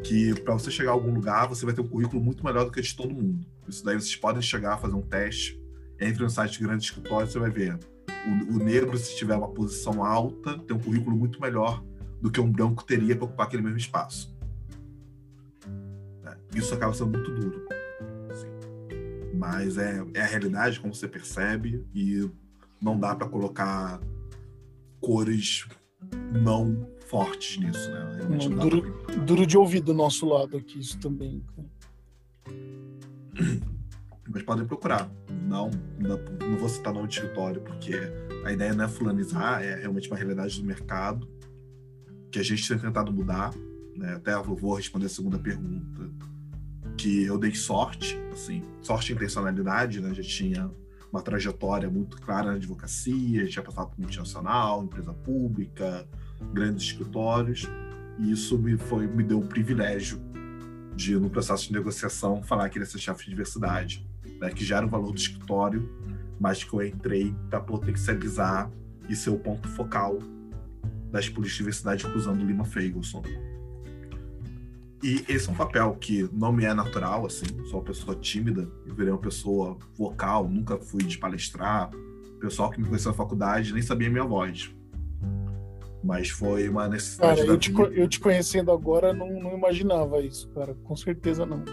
que 0.03 0.35
para 0.41 0.55
você 0.55 0.71
chegar 0.71 0.91
a 0.91 0.95
algum 0.95 1.15
lugar, 1.15 1.49
você 1.49 1.65
vai 1.65 1.75
ter 1.75 1.81
um 1.81 1.88
currículo 1.88 2.23
muito 2.23 2.45
melhor 2.45 2.65
do 2.65 2.71
que 2.71 2.81
de 2.81 2.95
todo 2.95 3.15
mundo. 3.15 3.47
Isso 3.69 3.85
daí 3.85 3.95
vocês 3.95 4.17
podem 4.17 4.43
chegar 4.43 4.79
fazer 4.79 4.95
um 4.95 5.03
teste 5.03 5.61
entre 6.01 6.23
no 6.23 6.31
site 6.31 6.59
de 6.59 6.65
grandes 6.65 6.87
escritórios, 6.87 7.33
você 7.33 7.38
vai 7.38 7.51
ver. 7.51 7.79
O, 8.27 8.57
o, 8.57 8.59
negro, 8.59 8.97
se 8.99 9.17
tiver 9.17 9.37
uma 9.37 9.49
posição 9.49 10.05
alta, 10.05 10.59
tem 10.59 10.77
um 10.77 10.81
currículo 10.81 11.17
muito 11.17 11.41
melhor 11.41 11.83
do 12.21 12.31
que 12.31 12.41
um 12.41 12.51
branco 12.51 12.85
teria 12.85 13.17
para 13.17 13.25
ocupar 13.25 13.47
aquele 13.47 13.62
mesmo 13.62 13.79
espaço. 13.79 14.35
É, 16.25 16.59
isso 16.59 16.75
acaba 16.75 16.93
sendo 16.93 17.11
muito 17.11 17.31
duro. 17.33 17.67
Assim. 18.31 18.47
Mas 19.35 19.77
é, 19.77 20.05
é 20.15 20.23
a 20.23 20.27
realidade, 20.27 20.81
como 20.81 20.95
você 20.95 21.09
percebe, 21.09 21.85
e 21.95 22.29
não 22.81 22.99
dá 22.99 23.15
para 23.15 23.29
colocar 23.29 24.01
cores 25.01 25.67
não 26.33 26.87
fortes 27.12 27.59
nisso, 27.59 27.90
né? 27.90 28.27
Não, 28.27 28.57
duro, 28.57 28.90
pra... 29.05 29.14
duro 29.16 29.46
de 29.46 29.59
ouvir 29.59 29.81
do 29.81 29.92
nosso 29.92 30.25
lado 30.27 30.57
aqui, 30.57 30.81
isso 30.81 30.98
também. 30.98 31.44
mas 34.33 34.42
podem 34.42 34.64
procurar. 34.66 35.11
Não, 35.46 35.70
não, 35.98 36.18
não 36.48 36.57
vou 36.57 36.70
citar 36.70 36.94
nome 36.94 37.09
de 37.09 37.16
escritório, 37.16 37.61
porque 37.61 37.92
a 38.46 38.51
ideia 38.51 38.72
não 38.72 38.87
é 38.87 38.88
fulanizar, 38.88 39.62
é 39.62 39.77
realmente 39.77 40.09
uma 40.09 40.16
realidade 40.16 40.59
do 40.59 40.66
mercado 40.66 41.29
que 42.31 42.38
a 42.38 42.42
gente 42.42 42.66
tem 42.66 42.79
tentado 42.79 43.12
mudar. 43.12 43.53
Né? 43.94 44.14
Até 44.14 44.35
vou 44.42 44.75
responder 44.75 45.05
a 45.05 45.11
segunda 45.11 45.38
pergunta, 45.38 46.11
que 46.96 47.25
eu 47.25 47.38
dei 47.38 47.55
sorte, 47.55 48.18
assim, 48.33 48.62
sorte 48.81 49.12
e 49.12 49.14
intencionalidade, 49.14 50.01
né? 50.01 50.14
Já 50.14 50.22
tinha 50.22 50.70
uma 51.12 51.20
trajetória 51.20 51.90
muito 51.90 52.16
clara 52.22 52.53
na 52.53 52.57
advocacia, 52.57 53.46
tinha 53.46 53.62
passado 53.62 53.90
por 53.90 54.01
multinacional, 54.01 54.83
empresa 54.83 55.12
pública, 55.12 56.09
grandes 56.53 56.85
escritórios, 56.85 57.69
e 58.19 58.31
isso 58.31 58.59
me, 58.59 58.77
foi, 58.77 59.07
me 59.07 59.23
deu 59.23 59.41
o 59.41 59.47
privilégio 59.47 60.21
de, 60.95 61.17
no 61.17 61.31
processo 61.31 61.67
de 61.69 61.73
negociação, 61.73 62.43
falar 62.43 62.69
que 62.69 62.79
ele 62.79 62.85
ia 62.85 62.91
ser 62.91 62.99
chefe 62.99 63.25
de 63.25 63.31
diversidade 63.31 64.07
né, 64.43 64.51
que 64.51 64.65
já 64.65 64.79
era 64.79 64.87
o 64.87 64.89
valor 64.89 65.13
do 65.13 65.19
escritório, 65.19 65.89
mas 66.39 66.65
que 66.65 66.75
eu 66.75 66.85
entrei 66.85 67.33
para 67.49 67.61
potencializar 67.61 68.69
e 69.09 69.15
ser 69.15 69.31
o 69.31 69.39
ponto 69.39 69.69
focal 69.69 70.19
das 71.13 71.29
políticas 71.29 71.53
de 71.53 71.59
diversidade 71.59 72.07
inclusão 72.07 72.37
do 72.37 72.45
Lima 72.45 72.65
Ferguson. 72.65 73.23
E 75.03 75.25
esse 75.29 75.49
é 75.49 75.53
um 75.53 75.55
papel 75.55 75.95
que 75.95 76.29
não 76.33 76.53
me 76.53 76.65
é 76.65 76.75
natural, 76.75 77.27
assim, 77.27 77.45
sou 77.67 77.81
uma 77.81 77.85
pessoa 77.85 78.17
tímida, 78.17 78.69
eu 78.87 78.95
virei 78.95 79.13
uma 79.13 79.21
pessoa 79.21 79.77
vocal, 79.97 80.49
nunca 80.49 80.77
fui 80.77 81.03
de 81.05 81.19
palestrar, 81.19 81.91
o 81.93 82.39
pessoal 82.39 82.71
que 82.71 82.81
me 82.81 82.87
conheceu 82.87 83.11
na 83.13 83.17
faculdade 83.17 83.73
nem 83.73 83.83
sabia 83.83 84.11
minha 84.11 84.25
voz. 84.25 84.75
Mas 86.03 86.31
foi 86.31 86.69
uma 86.69 86.88
necessidade. 86.88 87.41
Cara, 87.41 87.53
eu 87.53 87.59
te, 87.59 87.73
eu 87.93 88.09
te, 88.09 88.19
conhecendo 88.19 88.73
agora 88.73 89.12
não, 89.12 89.41
não 89.41 89.57
imaginava 89.57 90.21
isso, 90.21 90.49
cara, 90.51 90.75
com 90.83 90.97
certeza 90.97 91.47
não. 91.47 91.65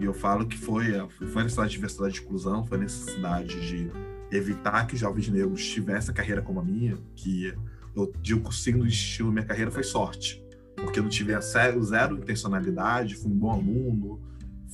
E 0.00 0.04
eu 0.04 0.12
falo 0.12 0.46
que 0.46 0.58
foi, 0.58 0.96
é, 0.96 1.06
foi 1.08 1.44
necessidade 1.44 1.70
de 1.70 1.76
diversidade 1.76 2.18
e 2.18 2.22
inclusão, 2.22 2.66
foi 2.66 2.76
necessidade 2.78 3.60
de 3.68 3.88
evitar 4.32 4.84
que 4.86 4.96
jovens 4.96 5.28
negros 5.28 5.64
tivessem 5.64 6.10
a 6.10 6.14
carreira 6.14 6.42
como 6.42 6.58
a 6.58 6.64
minha, 6.64 6.96
que 7.14 7.54
eu 7.94 8.12
digo 8.20 8.42
que 8.42 8.48
o 8.48 8.52
signo 8.52 8.84
de 8.84 8.92
estilo 8.92 9.30
minha 9.30 9.44
carreira 9.44 9.70
foi 9.70 9.84
sorte, 9.84 10.42
porque 10.74 10.98
eu 10.98 11.04
não 11.04 11.10
tive 11.10 11.38
zero, 11.40 11.80
zero 11.84 12.16
intencionalidade, 12.16 13.14
fui 13.14 13.30
um 13.30 13.38
bom 13.38 13.52
aluno, 13.52 14.20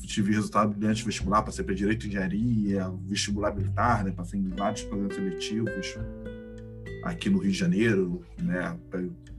tive 0.06 0.32
resultado 0.32 0.74
brilhante 0.74 1.04
vestibular, 1.04 1.42
passei 1.42 1.62
para 1.62 1.74
Direito 1.74 2.06
e 2.06 2.08
Engenharia, 2.08 2.90
vestibular 3.06 3.54
militar, 3.54 4.04
né, 4.04 4.10
passei 4.10 4.40
em 4.40 4.48
vários 4.48 4.82
programas 4.82 5.14
seletivos 5.14 5.98
aqui 7.08 7.30
no 7.30 7.38
Rio 7.38 7.52
de 7.52 7.58
Janeiro, 7.58 8.22
né, 8.40 8.78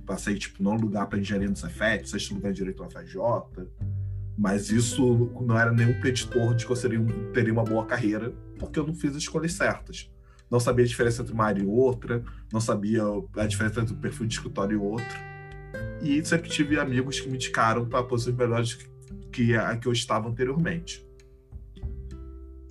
passei 0.05 0.35
tipo 0.35 0.61
não 0.61 0.75
lugar 0.75 1.07
para 1.07 1.19
engenharia 1.19 1.49
no 1.49 1.55
Cefet, 1.55 2.09
sexto 2.09 2.33
lugar 2.33 2.49
em 2.49 2.53
Direito 2.53 2.83
no 2.83 2.89
FJ, 2.89 3.21
mas 4.37 4.69
isso 4.69 5.31
não 5.41 5.57
era 5.57 5.71
nenhum 5.71 5.99
preditor 5.99 6.55
de 6.55 6.65
que 6.65 6.71
eu 6.71 6.75
seria, 6.75 6.99
teria 7.33 7.53
uma 7.53 7.63
boa 7.63 7.85
carreira, 7.85 8.33
porque 8.57 8.79
eu 8.79 8.87
não 8.87 8.93
fiz 8.93 9.11
as 9.11 9.17
escolhas 9.17 9.53
certas. 9.53 10.09
Não 10.49 10.59
sabia 10.59 10.83
a 10.83 10.87
diferença 10.87 11.21
entre 11.21 11.33
uma 11.33 11.45
área 11.45 11.61
e 11.61 11.65
outra, 11.65 12.23
não 12.51 12.59
sabia 12.59 13.03
a 13.35 13.45
diferença 13.45 13.81
entre 13.81 13.93
o 13.93 13.97
perfil 13.97 14.25
de 14.25 14.33
escritório 14.33 14.75
e 14.75 14.77
outro. 14.77 15.29
E 16.01 16.23
sempre 16.25 16.49
tive 16.49 16.79
amigos 16.79 17.19
que 17.19 17.27
me 17.27 17.35
indicaram 17.35 17.85
para 17.85 18.03
posições 18.03 18.35
melhores 18.35 18.79
que 19.31 19.55
a 19.55 19.75
que 19.75 19.87
eu 19.87 19.91
estava 19.91 20.27
anteriormente. 20.27 21.05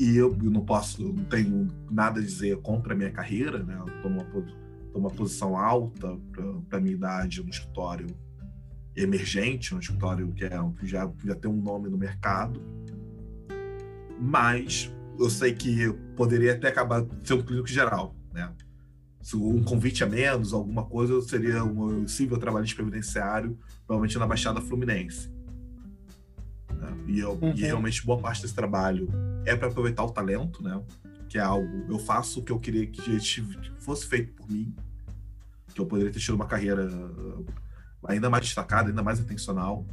E 0.00 0.16
eu, 0.16 0.36
eu 0.42 0.50
não 0.50 0.64
posso, 0.64 1.02
não 1.02 1.24
tenho 1.24 1.68
nada 1.90 2.20
a 2.20 2.22
dizer 2.22 2.56
contra 2.58 2.94
a 2.94 2.96
minha 2.96 3.10
carreira, 3.10 3.62
né? 3.62 3.76
Eu 3.78 4.02
tô 4.02 4.08
numa, 4.08 4.24
tô 4.92 4.98
numa 4.98 5.10
posição 5.10 5.56
alta 5.56 6.18
para 6.68 6.78
a 6.78 6.80
minha 6.80 6.94
idade 6.94 7.42
no 7.42 7.50
escritório 7.50 8.06
emergente, 8.96 9.74
um 9.74 9.78
escritório 9.78 10.32
que 10.32 10.44
é, 10.44 10.50
já, 10.82 11.10
já 11.24 11.34
tem 11.34 11.50
um 11.50 11.60
nome 11.60 11.88
no 11.88 11.96
mercado. 11.96 12.60
Mas 14.20 14.92
eu 15.18 15.30
sei 15.30 15.52
que 15.52 15.92
poderia 16.16 16.52
até 16.52 16.68
acabar 16.68 17.04
ser 17.22 17.34
um 17.34 17.42
clínico 17.42 17.68
geral, 17.68 18.14
né? 18.32 18.52
Se 19.20 19.36
um 19.36 19.62
convite 19.62 20.02
a 20.02 20.06
menos, 20.06 20.52
alguma 20.52 20.84
coisa, 20.84 21.20
seria 21.22 21.62
um 21.62 22.02
possível 22.02 22.38
trabalhista 22.38 22.76
previdenciário, 22.76 23.58
provavelmente 23.86 24.18
na 24.18 24.26
Baixada 24.26 24.60
Fluminense. 24.60 25.30
Né? 26.72 26.96
E, 27.08 27.18
eu, 27.18 27.32
uhum. 27.32 27.50
e 27.50 27.60
realmente 27.60 28.04
boa 28.06 28.18
parte 28.18 28.42
desse 28.42 28.54
trabalho 28.54 29.08
é 29.44 29.54
para 29.56 29.68
aproveitar 29.68 30.04
o 30.04 30.10
talento, 30.10 30.62
né? 30.62 30.80
Que 31.28 31.38
é 31.38 31.42
algo. 31.42 31.84
Eu 31.88 31.98
faço 31.98 32.40
o 32.40 32.42
que 32.42 32.52
eu 32.52 32.58
queria 32.58 32.86
que 32.86 33.20
fosse 33.78 34.06
feito 34.06 34.32
por 34.32 34.50
mim, 34.50 34.74
que 35.74 35.80
eu 35.80 35.86
poderia 35.86 36.12
ter 36.12 36.20
tido 36.20 36.34
uma 36.34 36.46
carreira 36.46 36.88
ainda 38.06 38.30
mais 38.30 38.44
destacada, 38.44 38.88
ainda 38.88 39.02
mais 39.02 39.20
intencional. 39.20 39.86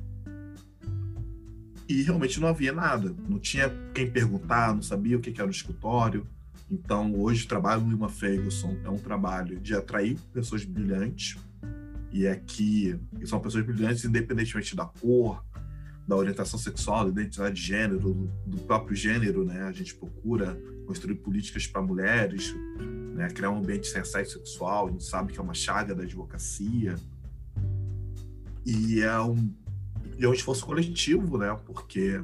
E 1.88 2.02
realmente 2.02 2.40
não 2.40 2.48
havia 2.48 2.74
nada, 2.74 3.16
não 3.30 3.38
tinha 3.38 3.70
quem 3.94 4.10
perguntar, 4.10 4.74
não 4.74 4.82
sabia 4.82 5.18
o 5.18 5.22
que 5.22 5.30
era 5.40 5.48
o 5.48 5.52
escritório. 5.52 6.28
Então, 6.70 7.14
hoje, 7.14 7.46
o 7.46 7.48
trabalho 7.48 7.82
no 7.82 7.92
Lima 7.92 8.10
Ferguson 8.10 8.76
é 8.84 8.90
um 8.90 8.98
trabalho 8.98 9.60
de 9.60 9.76
atrair 9.76 10.18
pessoas 10.34 10.66
brilhantes, 10.66 11.38
e 12.12 12.28
aqui 12.28 13.00
é 13.22 13.26
são 13.26 13.40
pessoas 13.40 13.66
brilhantes 13.66 14.04
independentemente 14.06 14.76
da 14.76 14.86
cor, 14.86 15.46
da 16.08 16.16
orientação 16.16 16.58
sexual, 16.58 17.06
da 17.06 17.22
identidade 17.22 17.56
de 17.56 17.62
gênero, 17.62 18.00
do, 18.00 18.14
do 18.48 18.58
próprio 18.62 18.96
gênero, 18.96 19.44
né? 19.44 19.64
A 19.64 19.72
gente 19.72 19.94
procura 19.94 20.60
construir 20.86 21.16
políticas 21.16 21.68
para 21.68 21.82
mulheres, 21.82 22.56
né? 23.14 23.30
criar 23.30 23.50
um 23.50 23.58
ambiente 23.58 23.88
sem 23.88 24.02
assédio 24.02 24.32
sexual, 24.32 24.88
a 24.88 24.92
gente 24.92 25.04
sabe 25.04 25.34
que 25.34 25.40
é 25.40 25.42
uma 25.42 25.54
chaga 25.54 25.94
da 25.96 26.04
advocacia. 26.04 26.96
E 28.66 29.02
é 29.02 29.20
um, 29.20 29.54
é 30.20 30.28
um 30.28 30.34
esforço 30.34 30.66
coletivo, 30.66 31.38
né? 31.38 31.56
Porque 31.66 32.20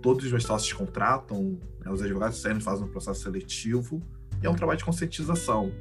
todos 0.00 0.24
os 0.24 0.30
meus 0.30 0.44
sócios 0.44 0.72
contratam, 0.72 1.58
né? 1.84 1.90
os 1.90 2.02
advogados 2.02 2.42
fazem 2.60 2.84
um 2.84 2.88
processo 2.88 3.22
seletivo, 3.22 4.02
e 4.42 4.46
é 4.46 4.50
um 4.50 4.54
trabalho 4.54 4.78
de 4.78 4.84
conscientização. 4.84 5.72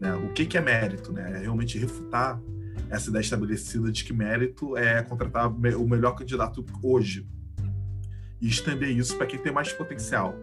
Né? 0.00 0.14
O 0.14 0.32
que, 0.32 0.46
que 0.46 0.56
é 0.56 0.60
mérito? 0.60 1.12
Né? 1.12 1.38
É 1.38 1.38
realmente 1.40 1.78
refutar 1.78 2.40
essa 2.88 3.10
ideia 3.10 3.20
estabelecida 3.20 3.90
de 3.92 4.04
que 4.04 4.12
mérito 4.12 4.76
é 4.76 5.02
contratar 5.02 5.48
o 5.48 5.88
melhor 5.88 6.12
candidato 6.12 6.64
hoje 6.82 7.28
e 8.40 8.48
estender 8.48 8.90
isso 8.90 9.16
para 9.16 9.26
quem 9.26 9.38
tem 9.38 9.52
mais 9.52 9.72
potencial. 9.72 10.34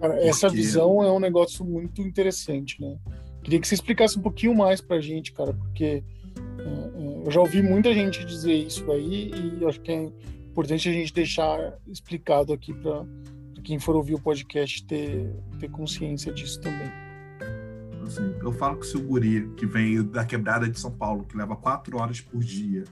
Cara, 0.00 0.20
essa 0.22 0.48
visão 0.48 1.02
é 1.02 1.10
um 1.10 1.20
negócio 1.20 1.64
muito 1.64 2.02
interessante, 2.02 2.80
né? 2.80 2.96
Queria 3.42 3.60
que 3.60 3.68
você 3.68 3.74
explicasse 3.74 4.18
um 4.18 4.22
pouquinho 4.22 4.54
mais 4.54 4.80
para 4.80 4.96
a 4.96 5.00
gente, 5.00 5.32
cara, 5.32 5.52
porque 5.52 6.02
eu 7.24 7.30
já 7.30 7.40
ouvi 7.40 7.62
muita 7.62 7.92
gente 7.92 8.24
dizer 8.24 8.54
isso 8.54 8.90
aí 8.90 9.30
e 9.32 9.64
acho 9.64 9.80
que 9.80 9.90
é 9.90 10.12
importante 10.50 10.88
a 10.88 10.92
gente 10.92 11.12
deixar 11.12 11.76
explicado 11.88 12.52
aqui 12.52 12.72
para 12.72 13.04
quem 13.64 13.78
for 13.78 13.96
ouvir 13.96 14.14
o 14.14 14.20
podcast 14.20 14.84
ter, 14.86 15.34
ter 15.58 15.68
consciência 15.70 16.32
disso 16.32 16.60
também. 16.60 16.88
Assim, 18.04 18.32
eu 18.40 18.52
falo 18.52 18.78
que 18.78 18.86
se 18.86 18.96
o 18.96 19.02
guri 19.02 19.48
que 19.56 19.66
vem 19.66 20.02
da 20.04 20.24
quebrada 20.24 20.68
de 20.68 20.78
São 20.78 20.92
Paulo, 20.92 21.24
que 21.24 21.36
leva 21.36 21.56
quatro 21.56 22.00
horas 22.00 22.20
por 22.20 22.40
dia 22.40 22.84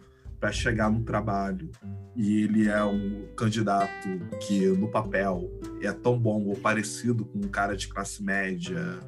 para 0.45 0.53
chegar 0.53 0.91
no 0.91 1.03
trabalho, 1.03 1.71
e 2.15 2.43
ele 2.43 2.69
é 2.69 2.85
um 2.85 3.29
candidato 3.35 4.07
que 4.47 4.67
no 4.67 4.91
papel 4.91 5.51
é 5.81 5.91
tão 5.91 6.19
bom 6.19 6.45
ou 6.45 6.55
parecido 6.55 7.25
com 7.25 7.39
um 7.39 7.49
cara 7.49 7.75
de 7.75 7.89
classe 7.89 8.23
média 8.23 9.01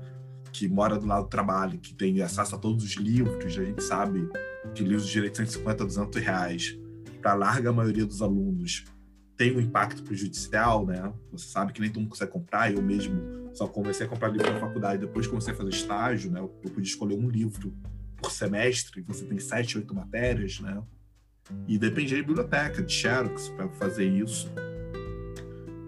que 0.50 0.66
mora 0.66 0.98
do 0.98 1.06
lado 1.06 1.24
do 1.24 1.28
trabalho, 1.28 1.78
que 1.78 1.92
tem 1.92 2.22
acesso 2.22 2.54
a 2.54 2.58
todos 2.58 2.82
os 2.82 2.92
livros, 2.92 3.58
a 3.58 3.62
gente 3.62 3.82
sabe 3.82 4.26
que 4.74 4.82
livros 4.82 5.06
de 5.06 5.12
direito 5.12 5.36
150 5.36 5.82
a 5.82 5.86
200 5.86 6.22
reais, 6.22 6.78
para 7.20 7.32
a 7.32 7.34
larga 7.34 7.70
maioria 7.70 8.06
dos 8.06 8.22
alunos, 8.22 8.86
tem 9.36 9.54
um 9.54 9.60
impacto 9.60 10.02
prejudicial, 10.04 10.86
né? 10.86 11.12
Você 11.32 11.48
sabe 11.48 11.74
que 11.74 11.82
nem 11.82 11.90
todo 11.90 12.00
mundo 12.00 12.12
consegue 12.12 12.32
comprar, 12.32 12.72
eu 12.72 12.80
mesmo 12.80 13.50
só 13.52 13.68
comecei 13.68 14.06
a 14.06 14.08
comprar 14.08 14.28
livro 14.28 14.50
na 14.50 14.58
faculdade, 14.58 15.04
depois 15.04 15.26
comecei 15.26 15.52
a 15.52 15.56
fazer 15.56 15.68
estágio, 15.68 16.30
né? 16.30 16.40
Eu 16.40 16.48
podia 16.48 16.88
escolher 16.88 17.18
um 17.18 17.28
livro 17.28 17.74
por 18.16 18.30
semestre, 18.30 19.04
você 19.06 19.26
tem 19.26 19.38
sete, 19.38 19.76
oito 19.76 19.94
matérias, 19.94 20.60
né? 20.60 20.82
E 21.68 21.78
dependia 21.78 22.16
de 22.16 22.22
biblioteca, 22.22 22.82
de 22.82 22.92
Xerox, 22.92 23.48
para 23.50 23.68
fazer 23.70 24.06
isso. 24.06 24.52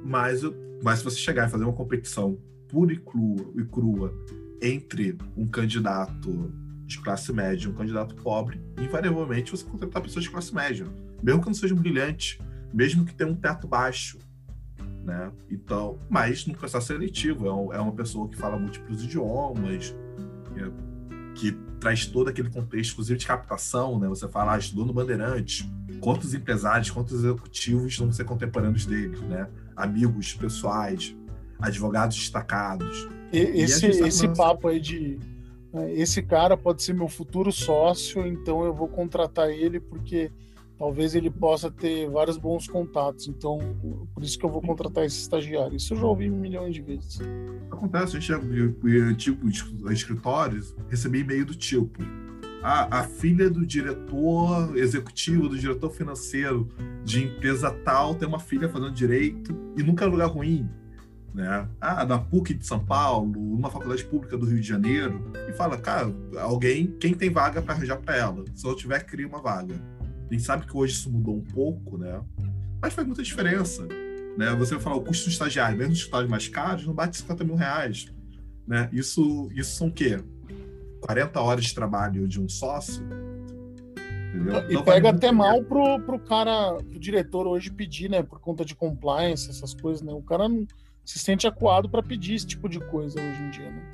Mas, 0.04 0.40
mas 0.82 0.98
se 1.00 1.04
você 1.04 1.16
chegar 1.16 1.48
e 1.48 1.50
fazer 1.50 1.64
uma 1.64 1.72
competição 1.72 2.38
pura 2.68 2.92
e 2.92 2.98
crua, 2.98 3.52
e 3.56 3.64
crua 3.64 4.14
entre 4.62 5.16
um 5.36 5.46
candidato 5.46 6.52
de 6.84 6.98
classe 7.00 7.32
média 7.32 7.66
e 7.66 7.68
um 7.70 7.74
candidato 7.74 8.14
pobre, 8.16 8.60
invariavelmente 8.78 9.50
você 9.50 9.64
contratar 9.64 10.02
pessoas 10.02 10.24
de 10.24 10.30
classe 10.30 10.54
média, 10.54 10.86
mesmo 11.22 11.40
que 11.40 11.46
não 11.46 11.54
sejam 11.54 11.76
brilhantes, 11.76 12.38
mesmo 12.72 13.04
que 13.04 13.14
tenha 13.14 13.30
um 13.30 13.34
teto 13.34 13.66
baixo, 13.66 14.18
né? 15.04 15.32
Então, 15.50 15.98
mas 16.08 16.46
no 16.46 16.54
processo 16.54 16.86
seletivo 16.88 17.46
é, 17.46 17.76
é 17.76 17.80
uma 17.80 17.92
pessoa 17.92 18.28
que 18.28 18.36
fala 18.36 18.58
múltiplos 18.58 19.02
idiomas, 19.04 19.94
é, 20.56 20.70
que 21.34 21.56
traz 21.80 22.06
todo 22.06 22.28
aquele 22.28 22.50
contexto, 22.50 22.92
inclusive 22.92 23.18
de 23.18 23.26
captação, 23.26 23.98
né? 23.98 24.08
Você 24.08 24.28
fala, 24.28 24.54
ah, 24.54 24.58
estudou 24.58 24.84
no 24.84 24.92
Bandeirantes, 24.92 25.68
quantos 26.00 26.34
empresários, 26.34 26.90
quantos 26.90 27.24
executivos 27.24 27.96
vão 27.96 28.12
ser 28.12 28.24
contemporâneos 28.24 28.86
dele, 28.86 29.18
né? 29.28 29.48
Amigos 29.76 30.34
pessoais, 30.34 31.14
advogados 31.58 32.16
destacados. 32.16 33.08
E, 33.32 33.38
esse 33.38 33.86
e 33.86 33.98
tá 33.98 34.06
esse 34.08 34.20
falando... 34.22 34.36
papo 34.36 34.68
aí 34.68 34.80
de 34.80 35.18
né, 35.72 35.92
esse 35.92 36.22
cara 36.22 36.56
pode 36.56 36.82
ser 36.82 36.94
meu 36.94 37.08
futuro 37.08 37.52
sócio, 37.52 38.26
então 38.26 38.64
eu 38.64 38.74
vou 38.74 38.88
contratar 38.88 39.50
ele 39.50 39.78
porque 39.78 40.30
talvez 40.78 41.14
ele 41.14 41.30
possa 41.30 41.70
ter 41.70 42.08
vários 42.08 42.38
bons 42.38 42.68
contatos. 42.68 43.26
Então, 43.26 43.58
por 44.14 44.22
isso 44.22 44.38
que 44.38 44.46
eu 44.46 44.50
vou 44.50 44.62
contratar 44.62 45.04
esse 45.04 45.20
estagiário. 45.20 45.76
Isso 45.76 45.92
eu 45.94 45.98
já 45.98 46.06
ouvi 46.06 46.30
milhões 46.30 46.74
de 46.74 46.82
vezes. 46.82 47.18
Acontece, 47.70 48.12
gente 48.12 48.28
já 48.28 48.38
viu 48.38 48.74
tipo, 49.16 49.48
escritórios 49.90 50.74
receber 50.88 51.20
e-mail 51.20 51.44
do 51.44 51.54
tipo. 51.54 52.02
A, 52.62 53.04
filha 53.04 53.48
do 53.48 53.64
diretor 53.64 54.76
executivo, 54.76 55.48
do 55.48 55.56
diretor 55.56 55.90
financeiro 55.90 56.68
de 57.04 57.24
empresa 57.24 57.70
tal 57.70 58.16
tem 58.16 58.26
uma 58.26 58.40
filha 58.40 58.68
fazendo 58.68 58.90
direito 58.90 59.56
e 59.76 59.82
nunca 59.82 60.04
é 60.04 60.08
lugar 60.08 60.26
ruim. 60.26 60.68
Né? 61.32 61.68
Ah, 61.80 62.04
da 62.04 62.18
PUC 62.18 62.54
de 62.54 62.66
São 62.66 62.84
Paulo, 62.84 63.38
uma 63.38 63.70
faculdade 63.70 64.04
pública 64.04 64.36
do 64.36 64.44
Rio 64.44 64.60
de 64.60 64.66
Janeiro, 64.66 65.30
e 65.48 65.52
fala, 65.52 65.78
cara, 65.78 66.12
alguém, 66.40 66.88
quem 66.98 67.14
tem 67.14 67.30
vaga 67.30 67.62
para 67.62 67.74
arranjar 67.74 67.98
para 67.98 68.16
ela? 68.16 68.44
Se 68.54 68.66
eu 68.66 68.74
tiver, 68.74 69.04
cria 69.06 69.28
uma 69.28 69.40
vaga. 69.40 69.80
A 70.28 70.34
gente 70.34 70.42
sabe 70.42 70.66
que 70.66 70.76
hoje 70.76 70.94
isso 70.94 71.10
mudou 71.10 71.36
um 71.36 71.44
pouco, 71.44 71.96
né? 71.96 72.20
Mas 72.80 72.92
faz 72.92 73.06
muita 73.06 73.22
diferença. 73.22 73.86
Né? 74.36 74.54
Você 74.56 74.74
vai 74.74 74.82
falar 74.82 74.96
o 74.96 75.02
custo 75.02 75.24
do 75.24 75.32
estagiário, 75.32 75.76
mesmo 75.76 75.92
os 75.92 76.00
estágios 76.00 76.30
mais 76.30 76.46
caros, 76.48 76.86
não 76.86 76.94
bate 76.94 77.16
50 77.16 77.44
mil 77.44 77.56
reais. 77.56 78.06
Né? 78.66 78.88
Isso, 78.92 79.48
isso 79.54 79.76
são 79.76 79.88
o 79.88 79.92
quê? 79.92 80.22
40 81.00 81.40
horas 81.40 81.64
de 81.64 81.74
trabalho 81.74 82.28
de 82.28 82.40
um 82.40 82.48
sócio? 82.48 83.02
Entendeu? 84.28 84.60
E 84.68 84.72
então, 84.72 84.84
pega 84.84 85.10
até 85.10 85.32
mal 85.32 85.64
pro, 85.64 85.98
pro 86.00 86.18
cara, 86.18 86.76
pro 86.76 87.00
diretor 87.00 87.46
hoje 87.46 87.70
pedir, 87.70 88.10
né? 88.10 88.22
Por 88.22 88.40
conta 88.40 88.64
de 88.64 88.74
compliance, 88.74 89.48
essas 89.48 89.74
coisas, 89.74 90.02
né? 90.02 90.12
O 90.12 90.22
cara 90.22 90.48
não 90.48 90.66
se 91.04 91.18
sente 91.18 91.46
acuado 91.46 91.88
para 91.88 92.02
pedir 92.02 92.34
esse 92.34 92.46
tipo 92.46 92.68
de 92.68 92.78
coisa 92.78 93.18
hoje 93.18 93.42
em 93.42 93.50
dia, 93.50 93.70
né? 93.70 93.90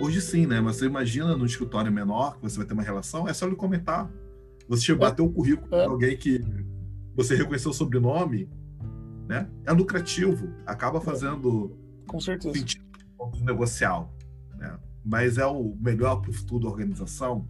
Hoje 0.00 0.20
sim, 0.20 0.46
né? 0.46 0.60
Mas 0.60 0.76
você 0.76 0.86
imagina 0.86 1.36
no 1.36 1.44
escritório 1.44 1.92
menor 1.92 2.36
que 2.36 2.42
você 2.42 2.56
vai 2.56 2.66
ter 2.66 2.72
uma 2.72 2.82
relação, 2.82 3.28
é 3.28 3.34
só 3.34 3.46
ele 3.46 3.56
comentar. 3.56 4.10
Você 4.70 4.94
bater 4.94 5.20
o 5.20 5.28
currículo 5.28 5.74
é. 5.74 5.84
de 5.84 5.90
alguém 5.90 6.16
que 6.16 6.40
você 7.16 7.34
reconheceu 7.34 7.72
o 7.72 7.74
sobrenome, 7.74 8.48
né? 9.28 9.50
É 9.66 9.72
lucrativo, 9.72 10.54
acaba 10.64 11.00
fazendo 11.00 11.76
com 12.06 12.20
certeza 12.20 12.56
sentido 12.56 12.84
negocial, 13.40 14.14
né? 14.56 14.78
Mas 15.04 15.38
é 15.38 15.46
o 15.46 15.76
melhor 15.80 16.20
para 16.20 16.30
o 16.30 16.32
futuro 16.32 16.62
da 16.62 16.70
organização? 16.70 17.48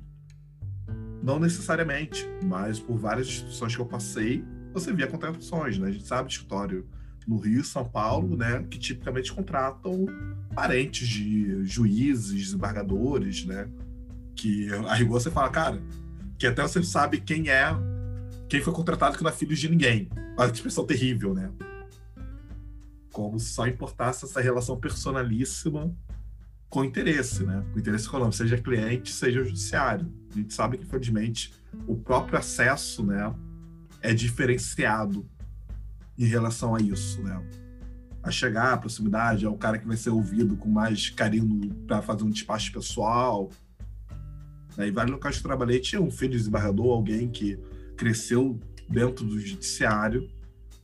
Não 1.22 1.38
necessariamente, 1.38 2.26
mas 2.42 2.80
por 2.80 2.96
várias 2.96 3.26
instituições 3.26 3.76
que 3.76 3.82
eu 3.82 3.86
passei, 3.86 4.42
você 4.72 4.90
via 4.90 5.06
contratações, 5.06 5.76
né? 5.78 5.88
A 5.88 5.92
gente 5.92 6.06
sabe 6.06 6.28
de 6.28 6.36
escritório 6.36 6.88
no 7.28 7.36
Rio 7.36 7.62
São 7.62 7.84
Paulo, 7.84 8.34
né, 8.34 8.64
que 8.70 8.78
tipicamente 8.78 9.30
contratam 9.30 10.06
parentes 10.54 11.06
de 11.06 11.66
juízes, 11.66 12.32
desembargadores, 12.32 13.44
né, 13.44 13.68
que 14.34 14.68
aí 14.88 15.04
você 15.04 15.30
fala, 15.30 15.50
cara, 15.50 15.82
que 16.40 16.46
até 16.46 16.62
você 16.62 16.82
sabe 16.82 17.20
quem 17.20 17.50
é, 17.50 17.66
quem 18.48 18.62
foi 18.62 18.72
contratado 18.72 19.14
que 19.14 19.22
não 19.22 19.30
é 19.30 19.32
filho 19.32 19.54
de 19.54 19.68
ninguém. 19.68 20.08
Olha 20.38 20.50
que 20.50 20.56
expressão 20.56 20.86
terrível, 20.86 21.34
né? 21.34 21.52
Como 23.12 23.38
se 23.38 23.50
só 23.50 23.66
importasse 23.66 24.24
essa 24.24 24.40
relação 24.40 24.80
personalíssima 24.80 25.94
com 26.70 26.82
interesse, 26.82 27.44
né? 27.44 27.62
Com 27.70 27.78
interesse 27.78 28.06
econômico, 28.06 28.36
seja 28.36 28.56
cliente, 28.56 29.12
seja 29.12 29.44
judiciário. 29.44 30.10
A 30.30 30.38
gente 30.38 30.54
sabe 30.54 30.78
que, 30.78 30.84
infelizmente, 30.84 31.52
o 31.86 31.94
próprio 31.94 32.38
acesso, 32.38 33.04
né, 33.04 33.34
é 34.00 34.14
diferenciado 34.14 35.28
em 36.16 36.24
relação 36.24 36.74
a 36.74 36.80
isso, 36.80 37.22
né? 37.22 37.38
A 38.22 38.30
chegar, 38.30 38.72
a 38.72 38.78
proximidade, 38.78 39.44
é 39.44 39.48
o 39.48 39.58
cara 39.58 39.78
que 39.78 39.86
vai 39.86 39.96
ser 39.96 40.08
ouvido 40.08 40.56
com 40.56 40.70
mais 40.70 41.10
carinho 41.10 41.74
para 41.86 42.00
fazer 42.00 42.24
um 42.24 42.30
despacho 42.30 42.72
pessoal, 42.72 43.50
né? 44.76 44.88
E 44.88 44.90
vários 44.90 45.12
locais 45.12 45.36
que 45.36 45.46
eu 45.46 45.48
trabalhei 45.48 45.80
tinha 45.80 46.00
um 46.00 46.10
filho 46.10 46.32
de 46.32 46.38
desembargador, 46.38 46.92
alguém 46.92 47.28
que 47.28 47.58
cresceu 47.96 48.58
dentro 48.88 49.24
do 49.24 49.38
judiciário 49.38 50.28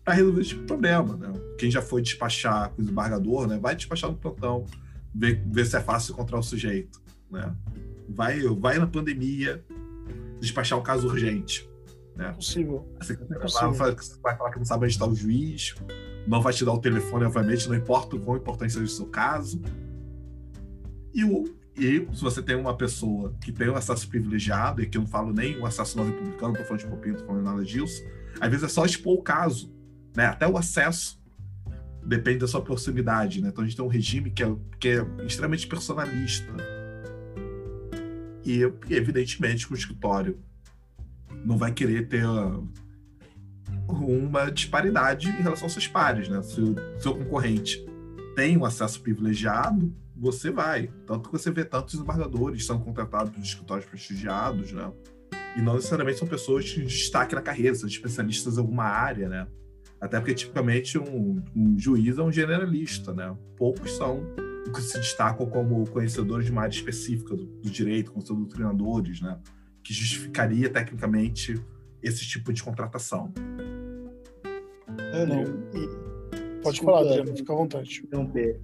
para 0.04 0.14
resolver 0.14 0.40
esse 0.40 0.50
tipo 0.50 0.60
de 0.60 0.66
problema. 0.66 1.16
Né? 1.16 1.32
Quem 1.58 1.70
já 1.70 1.82
foi 1.82 2.00
despachar 2.00 2.70
com 2.70 2.80
o 2.80 2.84
desembargador, 2.84 3.48
né? 3.48 3.58
vai 3.58 3.74
despachar 3.74 4.10
no 4.10 4.16
plantão, 4.16 4.64
ver, 5.14 5.42
ver 5.46 5.66
se 5.66 5.76
é 5.76 5.80
fácil 5.80 6.12
encontrar 6.12 6.38
o 6.38 6.42
sujeito. 6.42 7.02
Né? 7.30 7.54
Vai, 8.08 8.40
vai 8.42 8.78
na 8.78 8.86
pandemia 8.86 9.64
despachar 10.40 10.78
um 10.78 10.82
caso 10.82 11.08
urgente. 11.08 11.68
Né? 12.14 12.32
Possível. 12.32 12.88
Você, 13.00 13.14
é 13.14 13.38
possível. 13.38 13.72
Vai, 13.72 13.96
vai 14.22 14.36
falar 14.36 14.50
que 14.50 14.58
não 14.58 14.64
sabe 14.64 14.84
onde 14.84 14.92
está 14.92 15.06
o 15.06 15.14
juiz, 15.14 15.74
não 16.26 16.40
vai 16.40 16.52
te 16.52 16.64
dar 16.64 16.72
o 16.72 16.78
telefone, 16.78 17.24
obviamente, 17.24 17.68
não 17.68 17.74
importa 17.74 18.16
o 18.16 18.20
quão 18.20 18.36
importante 18.36 18.72
seja 18.72 18.84
o 18.84 18.88
seu 18.88 19.06
caso. 19.06 19.60
E 21.12 21.24
o, 21.24 21.55
e 21.76 22.08
se 22.14 22.22
você 22.22 22.42
tem 22.42 22.56
uma 22.56 22.74
pessoa 22.74 23.34
que 23.40 23.52
tem 23.52 23.68
um 23.68 23.76
acesso 23.76 24.08
privilegiado, 24.08 24.82
e 24.82 24.86
que 24.86 24.96
eu 24.96 25.02
não 25.02 25.08
falo 25.08 25.32
nem 25.32 25.58
um 25.58 25.66
acesso 25.66 26.02
republicano, 26.02 26.54
não 26.54 26.60
tô 26.60 26.64
falando 26.64 26.80
de 26.80 26.86
popinho, 26.86 27.14
não 27.14 27.20
tô 27.20 27.26
falando 27.26 27.44
nada 27.44 27.64
disso, 27.64 28.02
às 28.40 28.48
vezes 28.48 28.64
é 28.64 28.68
só 28.68 28.84
expor 28.86 29.14
o 29.14 29.22
caso, 29.22 29.70
né? 30.16 30.26
Até 30.26 30.48
o 30.48 30.56
acesso 30.56 31.20
depende 32.02 32.38
da 32.38 32.48
sua 32.48 32.62
proximidade, 32.62 33.42
né? 33.42 33.48
Então 33.48 33.62
a 33.62 33.66
gente 33.66 33.76
tem 33.76 33.84
um 33.84 33.88
regime 33.88 34.30
que 34.30 34.42
é, 34.42 34.56
que 34.80 34.88
é 34.88 35.06
extremamente 35.26 35.66
personalista. 35.66 36.52
E, 38.44 38.62
evidentemente 38.88 39.70
o 39.70 39.74
escritório 39.74 40.38
não 41.44 41.58
vai 41.58 41.72
querer 41.72 42.08
ter 42.08 42.24
uma 43.88 44.50
disparidade 44.50 45.28
em 45.28 45.42
relação 45.42 45.66
aos 45.66 45.72
seus 45.72 45.88
pares, 45.88 46.28
né? 46.28 46.40
Se 46.42 46.60
o 46.60 46.74
seu 46.98 47.14
concorrente 47.14 47.84
tem 48.34 48.56
um 48.56 48.64
acesso 48.64 49.00
privilegiado, 49.00 49.92
você 50.16 50.50
vai. 50.50 50.90
Tanto 51.06 51.28
que 51.28 51.38
você 51.38 51.50
vê 51.50 51.64
tantos 51.64 51.94
embargadores 51.94 52.64
são 52.64 52.80
contratados 52.80 53.32
por 53.32 53.40
escritórios 53.40 53.86
prestigiados, 53.86 54.72
né? 54.72 54.90
E 55.56 55.60
não 55.60 55.74
necessariamente 55.74 56.18
são 56.18 56.28
pessoas 56.28 56.64
de 56.64 56.84
destaque 56.84 57.34
na 57.34 57.42
carreira, 57.42 57.74
são 57.74 57.88
especialistas 57.88 58.56
em 58.56 58.60
alguma 58.60 58.84
área, 58.84 59.28
né? 59.28 59.46
Até 60.00 60.18
porque, 60.18 60.34
tipicamente, 60.34 60.98
um, 60.98 61.42
um 61.54 61.78
juiz 61.78 62.18
é 62.18 62.22
um 62.22 62.32
generalista, 62.32 63.14
né? 63.14 63.36
Poucos 63.56 63.92
são 63.92 64.22
que 64.74 64.82
se 64.82 64.98
destacam 64.98 65.46
como 65.46 65.88
conhecedores 65.88 66.46
de 66.46 66.52
uma 66.52 66.62
área 66.62 66.74
específica 66.74 67.34
do, 67.34 67.46
do 67.46 67.70
direito, 67.70 68.12
como 68.12 68.26
são 68.26 68.36
doutrinadores, 68.36 69.20
né? 69.20 69.38
Que 69.82 69.94
justificaria, 69.94 70.68
tecnicamente, 70.68 71.54
esse 72.02 72.26
tipo 72.26 72.52
de 72.52 72.62
contratação. 72.62 73.32
É, 75.12 75.24
não. 75.24 75.42
E... 75.42 76.06
Pode 76.62 76.78
Desculpa, 76.78 76.98
falar, 76.98 77.10
Adriano, 77.10 77.36
fica 77.36 77.52
à 77.52 77.56
vontade. 77.56 78.02
Interromper 78.04 78.60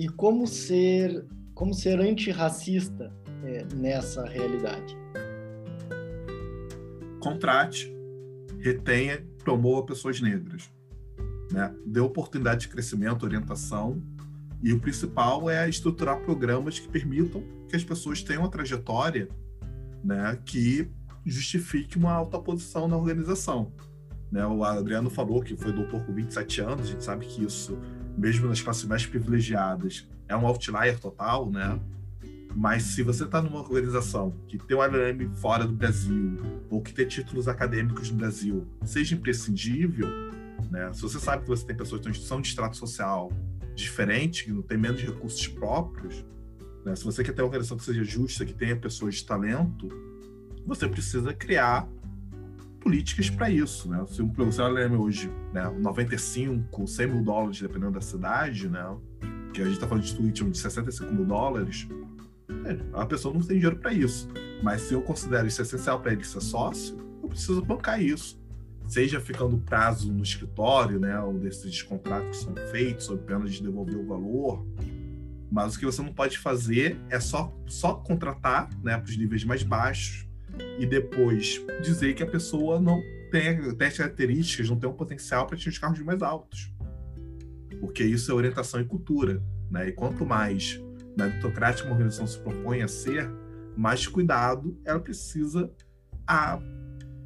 e 0.00 0.08
como 0.08 0.46
ser 0.46 1.26
como 1.52 1.74
ser 1.74 2.00
antirracista 2.00 3.12
é, 3.44 3.66
nessa 3.74 4.24
realidade. 4.24 4.96
Contrate, 7.20 7.94
retenha, 8.60 9.22
promova 9.44 9.84
pessoas 9.84 10.18
negras, 10.22 10.70
né? 11.52 11.74
Dê 11.84 12.00
oportunidade 12.00 12.62
de 12.62 12.68
crescimento, 12.68 13.24
orientação 13.24 14.02
E 14.62 14.72
o 14.72 14.80
principal 14.80 15.50
é 15.50 15.68
estruturar 15.68 16.22
programas 16.22 16.78
que 16.78 16.88
permitam 16.88 17.44
que 17.68 17.76
as 17.76 17.84
pessoas 17.84 18.22
tenham 18.22 18.44
uma 18.44 18.50
trajetória 18.50 19.28
né, 20.02 20.38
que 20.46 20.90
justifique 21.26 21.98
uma 21.98 22.12
alta 22.12 22.38
posição 22.38 22.88
na 22.88 22.96
organização. 22.96 23.70
Né? 24.32 24.46
O 24.46 24.64
Adriano 24.64 25.10
falou 25.10 25.42
que 25.42 25.54
foi 25.56 25.72
doutor 25.72 26.04
com 26.06 26.14
27 26.14 26.60
anos, 26.62 26.88
a 26.88 26.90
gente 26.90 27.04
sabe 27.04 27.26
que 27.26 27.44
isso, 27.44 27.78
mesmo 28.16 28.48
nas 28.48 28.60
classes 28.60 28.84
mais 28.84 29.06
privilegiadas, 29.06 30.08
é 30.28 30.36
um 30.36 30.46
outlier 30.46 30.98
total, 30.98 31.50
né? 31.50 31.78
Mas 32.54 32.82
se 32.82 33.02
você 33.02 33.24
está 33.24 33.40
numa 33.40 33.60
organização 33.60 34.34
que 34.48 34.58
tem 34.58 34.76
um 34.76 34.82
LLM 34.82 35.28
fora 35.36 35.66
do 35.66 35.72
Brasil, 35.72 36.36
ou 36.68 36.82
que 36.82 36.92
tem 36.92 37.06
títulos 37.06 37.46
acadêmicos 37.46 38.10
no 38.10 38.16
Brasil, 38.16 38.66
seja 38.84 39.14
imprescindível, 39.14 40.08
né? 40.70 40.92
Se 40.92 41.02
você 41.02 41.18
sabe 41.18 41.42
que 41.42 41.48
você 41.48 41.64
tem 41.64 41.76
pessoas 41.76 42.00
que 42.00 42.18
são 42.18 42.40
de 42.40 42.48
extrato 42.48 42.76
social 42.76 43.32
diferente, 43.74 44.44
que 44.44 44.52
não 44.52 44.62
tem 44.62 44.76
menos 44.76 45.00
recursos 45.00 45.46
próprios, 45.48 46.24
né? 46.84 46.94
se 46.94 47.04
você 47.04 47.22
quer 47.22 47.32
ter 47.32 47.42
uma 47.42 47.46
organização 47.46 47.76
que 47.76 47.84
seja 47.84 48.04
justa, 48.04 48.44
que 48.44 48.52
tenha 48.52 48.76
pessoas 48.76 49.16
de 49.16 49.24
talento, 49.24 49.88
você 50.66 50.88
precisa 50.88 51.32
criar 51.32 51.88
políticas 52.80 53.30
para 53.30 53.50
isso, 53.50 53.88
né? 53.88 54.04
Se 54.08 54.22
um 54.22 54.28
professor 54.28 54.70
LLM 54.70 54.96
hoje, 54.96 55.30
né, 55.52 55.68
95, 55.78 56.86
100 56.86 57.06
mil 57.06 57.22
dólares, 57.22 57.60
dependendo 57.60 57.92
da 57.92 58.00
cidade, 58.00 58.68
né? 58.68 58.96
Que 59.52 59.60
a 59.60 59.64
gente 59.64 59.74
está 59.74 59.86
falando 59.86 60.04
de 60.04 60.14
tweet 60.14 60.44
de 60.44 60.58
65 60.58 61.12
mil 61.12 61.24
dólares, 61.24 61.86
é, 62.64 62.78
a 62.94 63.06
pessoa 63.06 63.32
não 63.32 63.40
tem 63.40 63.58
dinheiro 63.58 63.76
para 63.76 63.92
isso. 63.92 64.28
Mas 64.62 64.82
se 64.82 64.94
eu 64.94 65.02
considero 65.02 65.46
isso 65.46 65.60
essencial 65.62 66.00
para 66.00 66.12
ele 66.12 66.24
ser 66.24 66.40
sócio, 66.40 66.96
eu 67.22 67.28
preciso 67.28 67.62
bancar 67.62 68.02
isso. 68.02 68.40
Seja 68.86 69.20
ficando 69.20 69.58
prazo 69.58 70.12
no 70.12 70.22
escritório, 70.22 70.98
né, 70.98 71.20
ou 71.20 71.34
desses 71.34 71.82
contratos 71.82 72.38
que 72.38 72.44
são 72.44 72.54
feitos, 72.70 73.06
sob 73.06 73.22
pena 73.22 73.44
de 73.44 73.62
devolver 73.62 73.96
o 73.96 74.06
valor. 74.06 74.66
Mas 75.50 75.74
o 75.74 75.78
que 75.78 75.84
você 75.84 76.02
não 76.02 76.12
pode 76.12 76.38
fazer 76.38 77.00
é 77.08 77.20
só, 77.20 77.54
só 77.66 77.94
contratar 77.94 78.68
né, 78.82 78.96
para 78.96 79.08
os 79.08 79.16
níveis 79.16 79.44
mais 79.44 79.62
baixos 79.62 80.29
e 80.78 80.86
depois 80.86 81.64
dizer 81.82 82.14
que 82.14 82.22
a 82.22 82.26
pessoa 82.26 82.80
não 82.80 83.00
tem, 83.30 83.74
tem 83.74 83.88
as 83.88 83.96
características, 83.96 84.68
não 84.68 84.78
tem 84.78 84.88
um 84.88 84.94
potencial 84.94 85.46
para 85.46 85.54
atingir 85.54 85.70
os 85.70 85.78
cargos 85.78 86.00
mais 86.00 86.22
altos. 86.22 86.72
Porque 87.80 88.02
isso 88.02 88.30
é 88.30 88.34
orientação 88.34 88.80
e 88.80 88.84
cultura. 88.84 89.42
Né? 89.70 89.88
E 89.88 89.92
quanto 89.92 90.26
mais 90.26 90.80
meritocrática 91.16 91.86
uma 91.86 91.94
organização 91.94 92.26
se 92.26 92.38
propõe 92.38 92.82
a 92.82 92.88
ser, 92.88 93.30
mais 93.76 94.06
cuidado 94.06 94.76
ela 94.84 95.00
precisa 95.00 95.70
a 96.26 96.58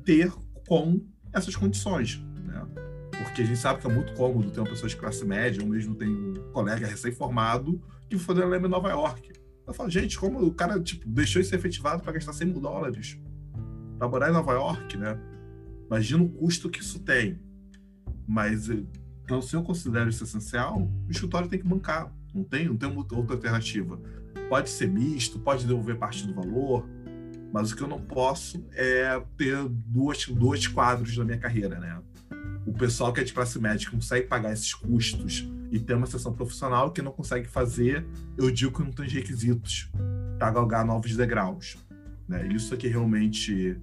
ter 0.04 0.32
com 0.66 1.00
essas 1.32 1.56
condições. 1.56 2.22
Né? 2.44 2.66
Porque 3.22 3.42
a 3.42 3.44
gente 3.44 3.58
sabe 3.58 3.80
que 3.80 3.86
é 3.86 3.92
muito 3.92 4.14
cômodo 4.14 4.50
ter 4.50 4.60
uma 4.60 4.68
pessoa 4.68 4.88
de 4.88 4.96
classe 4.96 5.24
média, 5.24 5.62
ou 5.62 5.68
mesmo 5.68 5.94
tem 5.94 6.08
um 6.08 6.34
colega 6.52 6.86
recém-formado 6.86 7.80
que 8.08 8.18
foi 8.18 8.34
da 8.34 8.44
LM 8.44 8.68
Nova 8.68 8.90
York. 8.90 9.43
Eu 9.66 9.72
falo, 9.72 9.90
gente, 9.90 10.18
como 10.18 10.44
o 10.44 10.52
cara 10.52 10.80
tipo, 10.80 11.08
deixou 11.08 11.40
de 11.40 11.48
ser 11.48 11.56
efetivado 11.56 12.02
para 12.02 12.12
gastar 12.12 12.32
100 12.32 12.48
mil 12.48 12.60
dólares 12.60 13.18
para 13.98 14.08
morar 14.08 14.28
em 14.28 14.32
Nova 14.32 14.52
York, 14.52 14.96
né? 14.96 15.18
Imagina 15.86 16.22
o 16.22 16.28
custo 16.28 16.68
que 16.68 16.80
isso 16.80 16.98
tem. 17.00 17.38
Mas, 18.26 18.68
então, 19.24 19.40
se 19.40 19.54
eu 19.54 19.62
considero 19.62 20.10
isso 20.10 20.24
essencial, 20.24 20.82
o 21.06 21.10
escritório 21.10 21.48
tem 21.48 21.58
que 21.58 21.66
bancar. 21.66 22.12
Não 22.34 22.44
tem, 22.44 22.66
não 22.66 22.76
tem 22.76 22.88
outra 22.94 23.16
alternativa. 23.18 24.00
Pode 24.48 24.68
ser 24.68 24.88
misto, 24.88 25.38
pode 25.38 25.66
devolver 25.66 25.96
parte 25.96 26.26
do 26.26 26.34
valor, 26.34 26.86
mas 27.52 27.70
o 27.70 27.76
que 27.76 27.82
eu 27.82 27.88
não 27.88 28.00
posso 28.00 28.66
é 28.72 29.22
ter 29.36 29.56
duas, 29.68 30.26
dois 30.26 30.66
quadros 30.66 31.16
na 31.16 31.24
minha 31.24 31.38
carreira, 31.38 31.78
né? 31.78 32.02
O 32.66 32.72
pessoal 32.72 33.12
que 33.12 33.20
é 33.20 33.24
de 33.24 33.32
classe 33.32 33.58
média 33.58 33.90
consegue 33.90 34.26
pagar 34.26 34.52
esses 34.52 34.72
custos 34.72 35.46
e 35.70 35.78
ter 35.78 35.94
uma 35.94 36.06
sessão 36.06 36.32
profissional 36.32 36.90
que 36.90 37.02
não 37.02 37.12
consegue 37.12 37.46
fazer, 37.46 38.06
eu 38.38 38.50
digo 38.50 38.72
que 38.72 38.82
não 38.82 38.92
tem 38.92 39.08
requisitos 39.08 39.90
para 40.38 40.50
galgar 40.50 40.84
novos 40.84 41.14
degraus. 41.16 41.76
Né? 42.28 42.48
Isso 42.48 42.76
que 42.76 42.88
realmente 42.88 43.78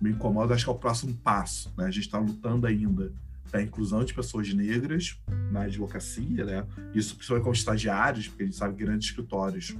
me 0.00 0.10
incomoda, 0.10 0.54
acho 0.54 0.64
que 0.64 0.70
é 0.70 0.72
o 0.72 0.78
próximo 0.78 1.14
passo. 1.14 1.72
Né? 1.76 1.86
A 1.86 1.90
gente 1.90 2.04
está 2.04 2.18
lutando 2.18 2.66
ainda 2.66 3.10
da 3.50 3.62
inclusão 3.62 4.04
de 4.04 4.12
pessoas 4.12 4.52
negras 4.52 5.18
na 5.50 5.62
advocacia, 5.62 6.44
né? 6.44 6.66
Isso 6.94 7.14
principalmente 7.14 7.44
com 7.44 7.52
estagiários, 7.52 8.28
porque 8.28 8.42
a 8.42 8.46
gente 8.46 8.56
sabe 8.56 8.74
que 8.74 8.84
grandes 8.84 9.08
escritórios 9.08 9.74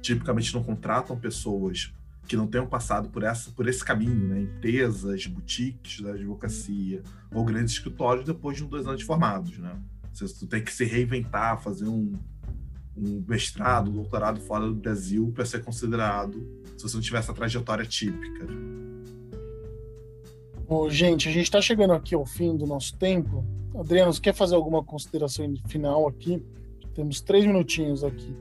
tipicamente 0.00 0.52
não 0.54 0.62
contratam 0.62 1.16
pessoas 1.16 1.92
que 2.26 2.36
não 2.36 2.46
tenham 2.46 2.66
passado 2.66 3.08
por, 3.10 3.22
essa, 3.22 3.50
por 3.50 3.68
esse 3.68 3.84
caminho, 3.84 4.28
né? 4.28 4.40
Empresas, 4.42 5.26
boutiques 5.26 6.00
da 6.00 6.12
advocacia 6.12 7.02
ou 7.32 7.44
grandes 7.44 7.74
escritórios 7.74 8.24
depois 8.24 8.56
de 8.56 8.64
um 8.64 8.66
dois 8.66 8.86
anos 8.86 9.02
formados, 9.02 9.58
né? 9.58 9.76
Você 10.12 10.46
tem 10.46 10.62
que 10.62 10.72
se 10.72 10.84
reinventar, 10.84 11.60
fazer 11.60 11.86
um, 11.86 12.12
um 12.96 13.24
mestrado, 13.26 13.90
um 13.90 13.94
doutorado 13.94 14.40
fora 14.40 14.66
do 14.66 14.74
Brasil 14.74 15.30
para 15.34 15.44
ser 15.44 15.62
considerado 15.62 16.34
se 16.76 16.84
você 16.84 16.96
não 16.96 17.02
tiver 17.02 17.18
essa 17.18 17.34
trajetória 17.34 17.84
típica. 17.84 18.46
Bom, 20.66 20.88
gente, 20.88 21.28
a 21.28 21.32
gente 21.32 21.44
está 21.44 21.60
chegando 21.60 21.92
aqui 21.92 22.14
ao 22.14 22.24
fim 22.24 22.56
do 22.56 22.66
nosso 22.66 22.96
tempo. 22.96 23.44
Adriano, 23.76 24.12
você 24.12 24.20
quer 24.20 24.34
fazer 24.34 24.54
alguma 24.54 24.82
consideração 24.82 25.52
final 25.66 26.08
aqui? 26.08 26.42
Temos 26.94 27.20
três 27.20 27.44
minutinhos 27.44 28.04
aqui. 28.04 28.34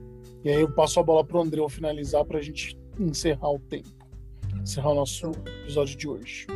E 0.43 0.50
aí 0.50 0.62
eu 0.62 0.72
passo 0.72 1.00
a 1.00 1.04
bola 1.04 1.24
para 1.26 1.38
o 1.38 1.41
André 1.41 1.67
finalizar 1.69 2.24
para 2.24 2.38
a 2.38 2.41
gente 2.41 2.78
encerrar 3.00 3.52
o 3.52 3.60
tempo. 3.60 3.90
Encerrar 4.62 4.92
o 4.92 4.96
nosso 4.96 5.32
episódio 5.62 5.98
de 5.98 6.08
hoje. 6.08 6.48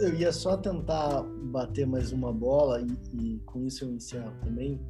Eu 0.00 0.14
ia 0.14 0.32
só 0.32 0.56
tentar 0.56 1.22
bater 1.52 1.86
mais 1.86 2.12
uma 2.12 2.32
bola 2.32 2.80
e, 2.80 3.16
e 3.18 3.38
com 3.40 3.64
isso 3.64 3.84
eu 3.84 3.90
encerro 3.90 4.32
também 4.42 4.80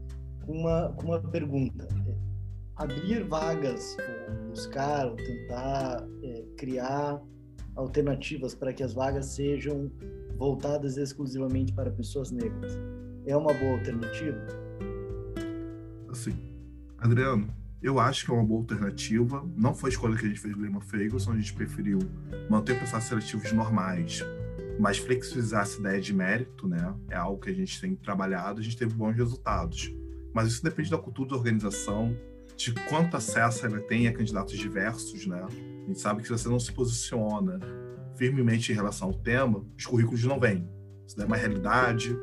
com 0.46 0.52
uma, 0.52 0.92
com 0.92 1.06
uma 1.06 1.20
pergunta. 1.20 1.86
Abrir 2.76 3.24
vagas, 3.24 3.96
buscar, 4.48 5.10
tentar 5.16 6.06
é, 6.22 6.44
criar 6.56 7.20
alternativas 7.76 8.54
para 8.54 8.72
que 8.72 8.82
as 8.82 8.94
vagas 8.94 9.26
sejam 9.26 9.90
voltadas 10.36 10.96
exclusivamente 10.96 11.72
para 11.72 11.90
pessoas 11.90 12.30
negras. 12.30 12.78
É 13.26 13.36
uma 13.36 13.52
boa 13.52 13.72
alternativa? 13.72 14.38
Assim, 16.08 16.36
Adriano, 16.98 17.52
eu 17.82 17.98
acho 17.98 18.24
que 18.24 18.30
é 18.30 18.34
uma 18.34 18.44
boa 18.44 18.60
alternativa. 18.60 19.44
Não 19.56 19.74
foi 19.74 19.90
a 19.90 19.92
escolha 19.92 20.16
que 20.16 20.26
a 20.26 20.28
gente 20.28 20.40
fez 20.40 20.54
do 20.54 20.62
Lima 20.62 20.80
Ferguson, 20.80 21.32
a 21.32 21.36
gente 21.36 21.54
preferiu 21.54 21.98
manter 22.48 22.76
processos 22.76 23.08
seletivos 23.08 23.52
normais, 23.52 24.22
mas 24.78 24.98
flexibilizar 24.98 25.62
essa 25.62 25.78
ideia 25.78 26.00
de 26.00 26.14
mérito, 26.14 26.68
né? 26.68 26.94
É 27.08 27.16
algo 27.16 27.40
que 27.40 27.50
a 27.50 27.54
gente 27.54 27.80
tem 27.80 27.94
trabalhado, 27.94 28.60
a 28.60 28.62
gente 28.62 28.76
teve 28.76 28.94
bons 28.94 29.16
resultados. 29.16 29.94
Mas 30.34 30.48
isso 30.48 30.62
depende 30.62 30.90
da 30.90 30.98
cultura 30.98 31.30
da 31.30 31.36
organização, 31.36 32.16
de 32.56 32.72
quanto 32.88 33.16
acesso 33.16 33.64
ela 33.64 33.80
tem 33.80 34.06
a 34.06 34.12
candidatos 34.12 34.58
diversos, 34.58 35.26
né? 35.26 35.42
A 35.42 35.86
gente 35.86 36.00
sabe 36.00 36.20
que 36.20 36.28
se 36.28 36.32
você 36.32 36.48
não 36.48 36.60
se 36.60 36.72
posiciona 36.72 37.58
firmemente 38.16 38.70
em 38.70 38.74
relação 38.74 39.08
ao 39.08 39.14
tema, 39.14 39.64
os 39.76 39.86
currículos 39.86 40.22
não 40.24 40.38
vêm. 40.38 40.68
Isso 41.06 41.20
é 41.20 41.24
uma 41.24 41.36
realidade 41.36 42.16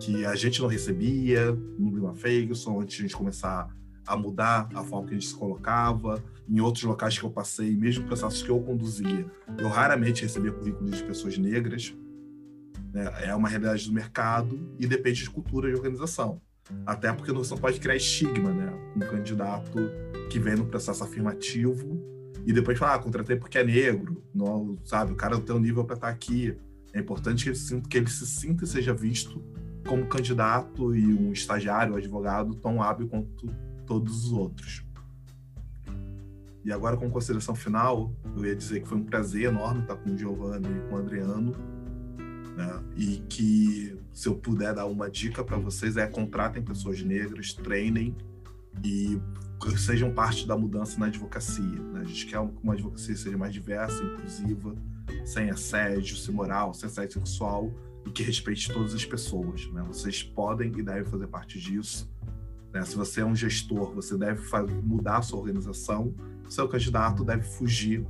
que 0.00 0.24
a 0.24 0.34
gente 0.34 0.60
não 0.60 0.68
recebia 0.68 1.52
no 1.52 1.94
Lima 1.94 2.14
Ferguson, 2.14 2.80
antes 2.80 2.96
de 2.96 3.02
a 3.02 3.06
gente 3.06 3.16
começar 3.16 3.68
a 4.06 4.16
mudar 4.16 4.68
a 4.74 4.82
forma 4.82 5.08
que 5.08 5.14
a 5.14 5.18
gente 5.18 5.28
se 5.28 5.34
colocava. 5.34 6.22
Em 6.48 6.60
outros 6.60 6.84
locais 6.84 7.18
que 7.18 7.24
eu 7.24 7.30
passei, 7.30 7.76
mesmo 7.76 8.06
processos 8.06 8.42
que 8.42 8.48
eu 8.48 8.60
conduzia, 8.60 9.26
eu 9.58 9.68
raramente 9.68 10.22
recebia 10.22 10.52
currículos 10.52 10.96
de 10.96 11.02
pessoas 11.02 11.36
negras. 11.36 11.94
Né? 12.92 13.10
É 13.24 13.34
uma 13.34 13.48
realidade 13.48 13.86
do 13.86 13.92
mercado 13.92 14.72
e 14.78 14.86
depende 14.86 15.24
de 15.24 15.30
cultura 15.30 15.68
e 15.68 15.74
organização. 15.74 16.40
Até 16.84 17.12
porque 17.12 17.32
você 17.32 17.54
não 17.54 17.60
pode 17.60 17.80
criar 17.80 17.96
estigma, 17.96 18.52
né? 18.52 18.72
Um 18.96 19.00
candidato 19.00 19.90
que 20.30 20.38
vem 20.38 20.56
no 20.56 20.66
processo 20.66 21.04
afirmativo 21.04 22.00
e 22.44 22.52
depois 22.52 22.78
fala, 22.78 22.94
ah, 22.94 22.98
contratei 22.98 23.36
porque 23.36 23.58
é 23.58 23.64
negro, 23.64 24.22
não, 24.34 24.76
sabe? 24.84 25.12
O 25.12 25.16
cara 25.16 25.34
não 25.34 25.42
tem 25.42 25.54
um 25.54 25.60
nível 25.60 25.84
para 25.84 25.94
estar 25.94 26.08
aqui. 26.08 26.56
É 26.92 27.00
importante 27.00 27.44
que 27.44 27.50
ele, 27.50 27.56
sinta, 27.56 27.88
que 27.88 27.98
ele 27.98 28.08
se 28.08 28.26
sinta 28.26 28.64
e 28.64 28.66
seja 28.66 28.94
visto 28.94 29.42
como 29.86 30.06
candidato 30.06 30.94
e 30.94 31.06
um 31.06 31.32
estagiário, 31.32 31.94
um 31.94 31.96
advogado 31.96 32.54
tão 32.54 32.82
hábil 32.82 33.08
quanto 33.08 33.48
todos 33.86 34.26
os 34.26 34.32
outros. 34.32 34.84
E 36.64 36.72
agora, 36.72 36.96
com 36.96 37.08
consideração 37.08 37.54
final, 37.54 38.12
eu 38.36 38.44
ia 38.44 38.56
dizer 38.56 38.80
que 38.80 38.88
foi 38.88 38.98
um 38.98 39.04
prazer 39.04 39.44
enorme 39.44 39.82
estar 39.82 39.94
com 39.94 40.10
o 40.10 40.18
Giovanni 40.18 40.66
e 40.66 40.88
com 40.88 40.96
o 40.96 40.98
Adriano. 40.98 41.52
Né? 42.56 42.82
E 42.96 43.16
que, 43.28 43.96
se 44.12 44.28
eu 44.28 44.34
puder 44.34 44.74
dar 44.74 44.86
uma 44.86 45.08
dica 45.08 45.44
para 45.44 45.56
vocês, 45.58 45.96
é 45.96 46.08
contratem 46.08 46.64
pessoas 46.64 47.00
negras, 47.02 47.54
treinem 47.54 48.16
e 48.82 49.20
sejam 49.78 50.12
parte 50.12 50.44
da 50.44 50.56
mudança 50.56 50.98
na 50.98 51.06
advocacia. 51.06 51.62
Né? 51.62 52.00
A 52.00 52.04
gente 52.04 52.26
quer 52.26 52.44
que 52.44 52.58
uma 52.62 52.72
advocacia 52.72 53.14
seja 53.14 53.38
mais 53.38 53.52
diversa, 53.52 54.02
inclusiva, 54.02 54.74
sem 55.24 55.50
assédio, 55.50 56.16
sem 56.16 56.34
moral, 56.34 56.74
sem 56.74 56.88
assédio 56.88 57.20
sexual 57.20 57.72
e 58.04 58.10
que 58.10 58.24
respeite 58.24 58.72
todas 58.72 58.92
as 58.92 59.04
pessoas. 59.04 59.66
Né? 59.72 59.84
Vocês 59.86 60.22
podem 60.22 60.72
e 60.76 60.82
devem 60.82 61.04
fazer 61.04 61.26
parte 61.28 61.60
disso. 61.60 62.10
Né? 62.76 62.84
Se 62.84 62.94
você 62.94 63.22
é 63.22 63.24
um 63.24 63.34
gestor, 63.34 63.92
você 63.92 64.16
deve 64.16 64.42
mudar 64.82 65.18
a 65.18 65.22
sua 65.22 65.38
organização. 65.38 66.14
Seu 66.48 66.68
candidato 66.68 67.24
deve 67.24 67.42
fugir 67.42 68.06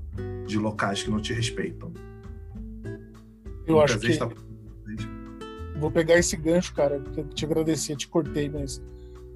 de 0.46 0.58
locais 0.58 1.02
que 1.02 1.10
não 1.10 1.20
te 1.20 1.32
respeitam. 1.32 1.92
Eu 3.66 3.80
acho 3.80 3.98
que... 3.98 4.18
Vou 5.78 5.90
pegar 5.90 6.18
esse 6.18 6.36
gancho, 6.36 6.74
cara, 6.74 6.98
porque 6.98 7.20
eu 7.20 7.28
te 7.28 7.44
agradecer, 7.44 7.96
te 7.96 8.08
cortei, 8.08 8.48
mas 8.48 8.82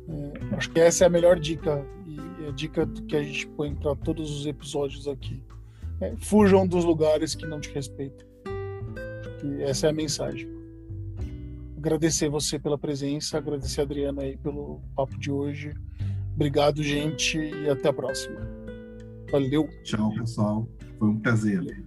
É, 0.08 0.56
acho 0.56 0.70
que 0.70 0.80
essa 0.80 1.04
é 1.04 1.06
a 1.06 1.10
melhor 1.10 1.38
dica 1.38 1.86
e 2.06 2.46
a 2.48 2.50
dica 2.50 2.86
que 3.06 3.16
a 3.16 3.22
gente 3.22 3.46
põe 3.48 3.74
para 3.74 3.94
todos 3.94 4.40
os 4.40 4.46
episódios 4.46 5.06
aqui. 5.06 5.42
É, 6.00 6.16
fujam 6.16 6.66
dos 6.66 6.84
lugares 6.84 7.34
que 7.34 7.46
não 7.46 7.60
te 7.60 7.70
respeitam. 7.70 8.26
Acho 9.20 9.36
que 9.38 9.62
essa 9.62 9.86
é 9.86 9.90
a 9.90 9.92
mensagem. 9.92 10.48
Agradecer 11.80 12.28
você 12.28 12.58
pela 12.58 12.76
presença, 12.76 13.38
agradecer 13.38 13.80
a 13.80 13.84
Adriana 13.84 14.20
aí 14.20 14.36
pelo 14.36 14.82
papo 14.94 15.18
de 15.18 15.30
hoje. 15.30 15.72
Obrigado, 16.34 16.82
gente, 16.82 17.38
e 17.38 17.70
até 17.70 17.88
a 17.88 17.92
próxima. 17.92 18.38
Valeu. 19.32 19.66
Tchau, 19.82 20.12
pessoal. 20.12 20.68
Foi 20.98 21.08
um 21.08 21.18
prazer. 21.18 21.82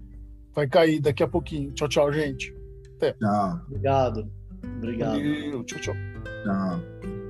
Vai 0.51 0.67
cair 0.67 0.99
daqui 0.99 1.21
a 1.21 1.27
pouquinho. 1.27 1.71
Tchau, 1.73 1.87
tchau, 1.87 2.11
gente. 2.11 2.51
Até. 2.95 3.13
Tchau. 3.13 3.61
Obrigado. 3.67 4.31
Obrigado. 4.77 5.11
Valeu. 5.11 5.63
Tchau, 5.63 5.79
tchau. 5.79 5.95
Tchau. 6.43 7.22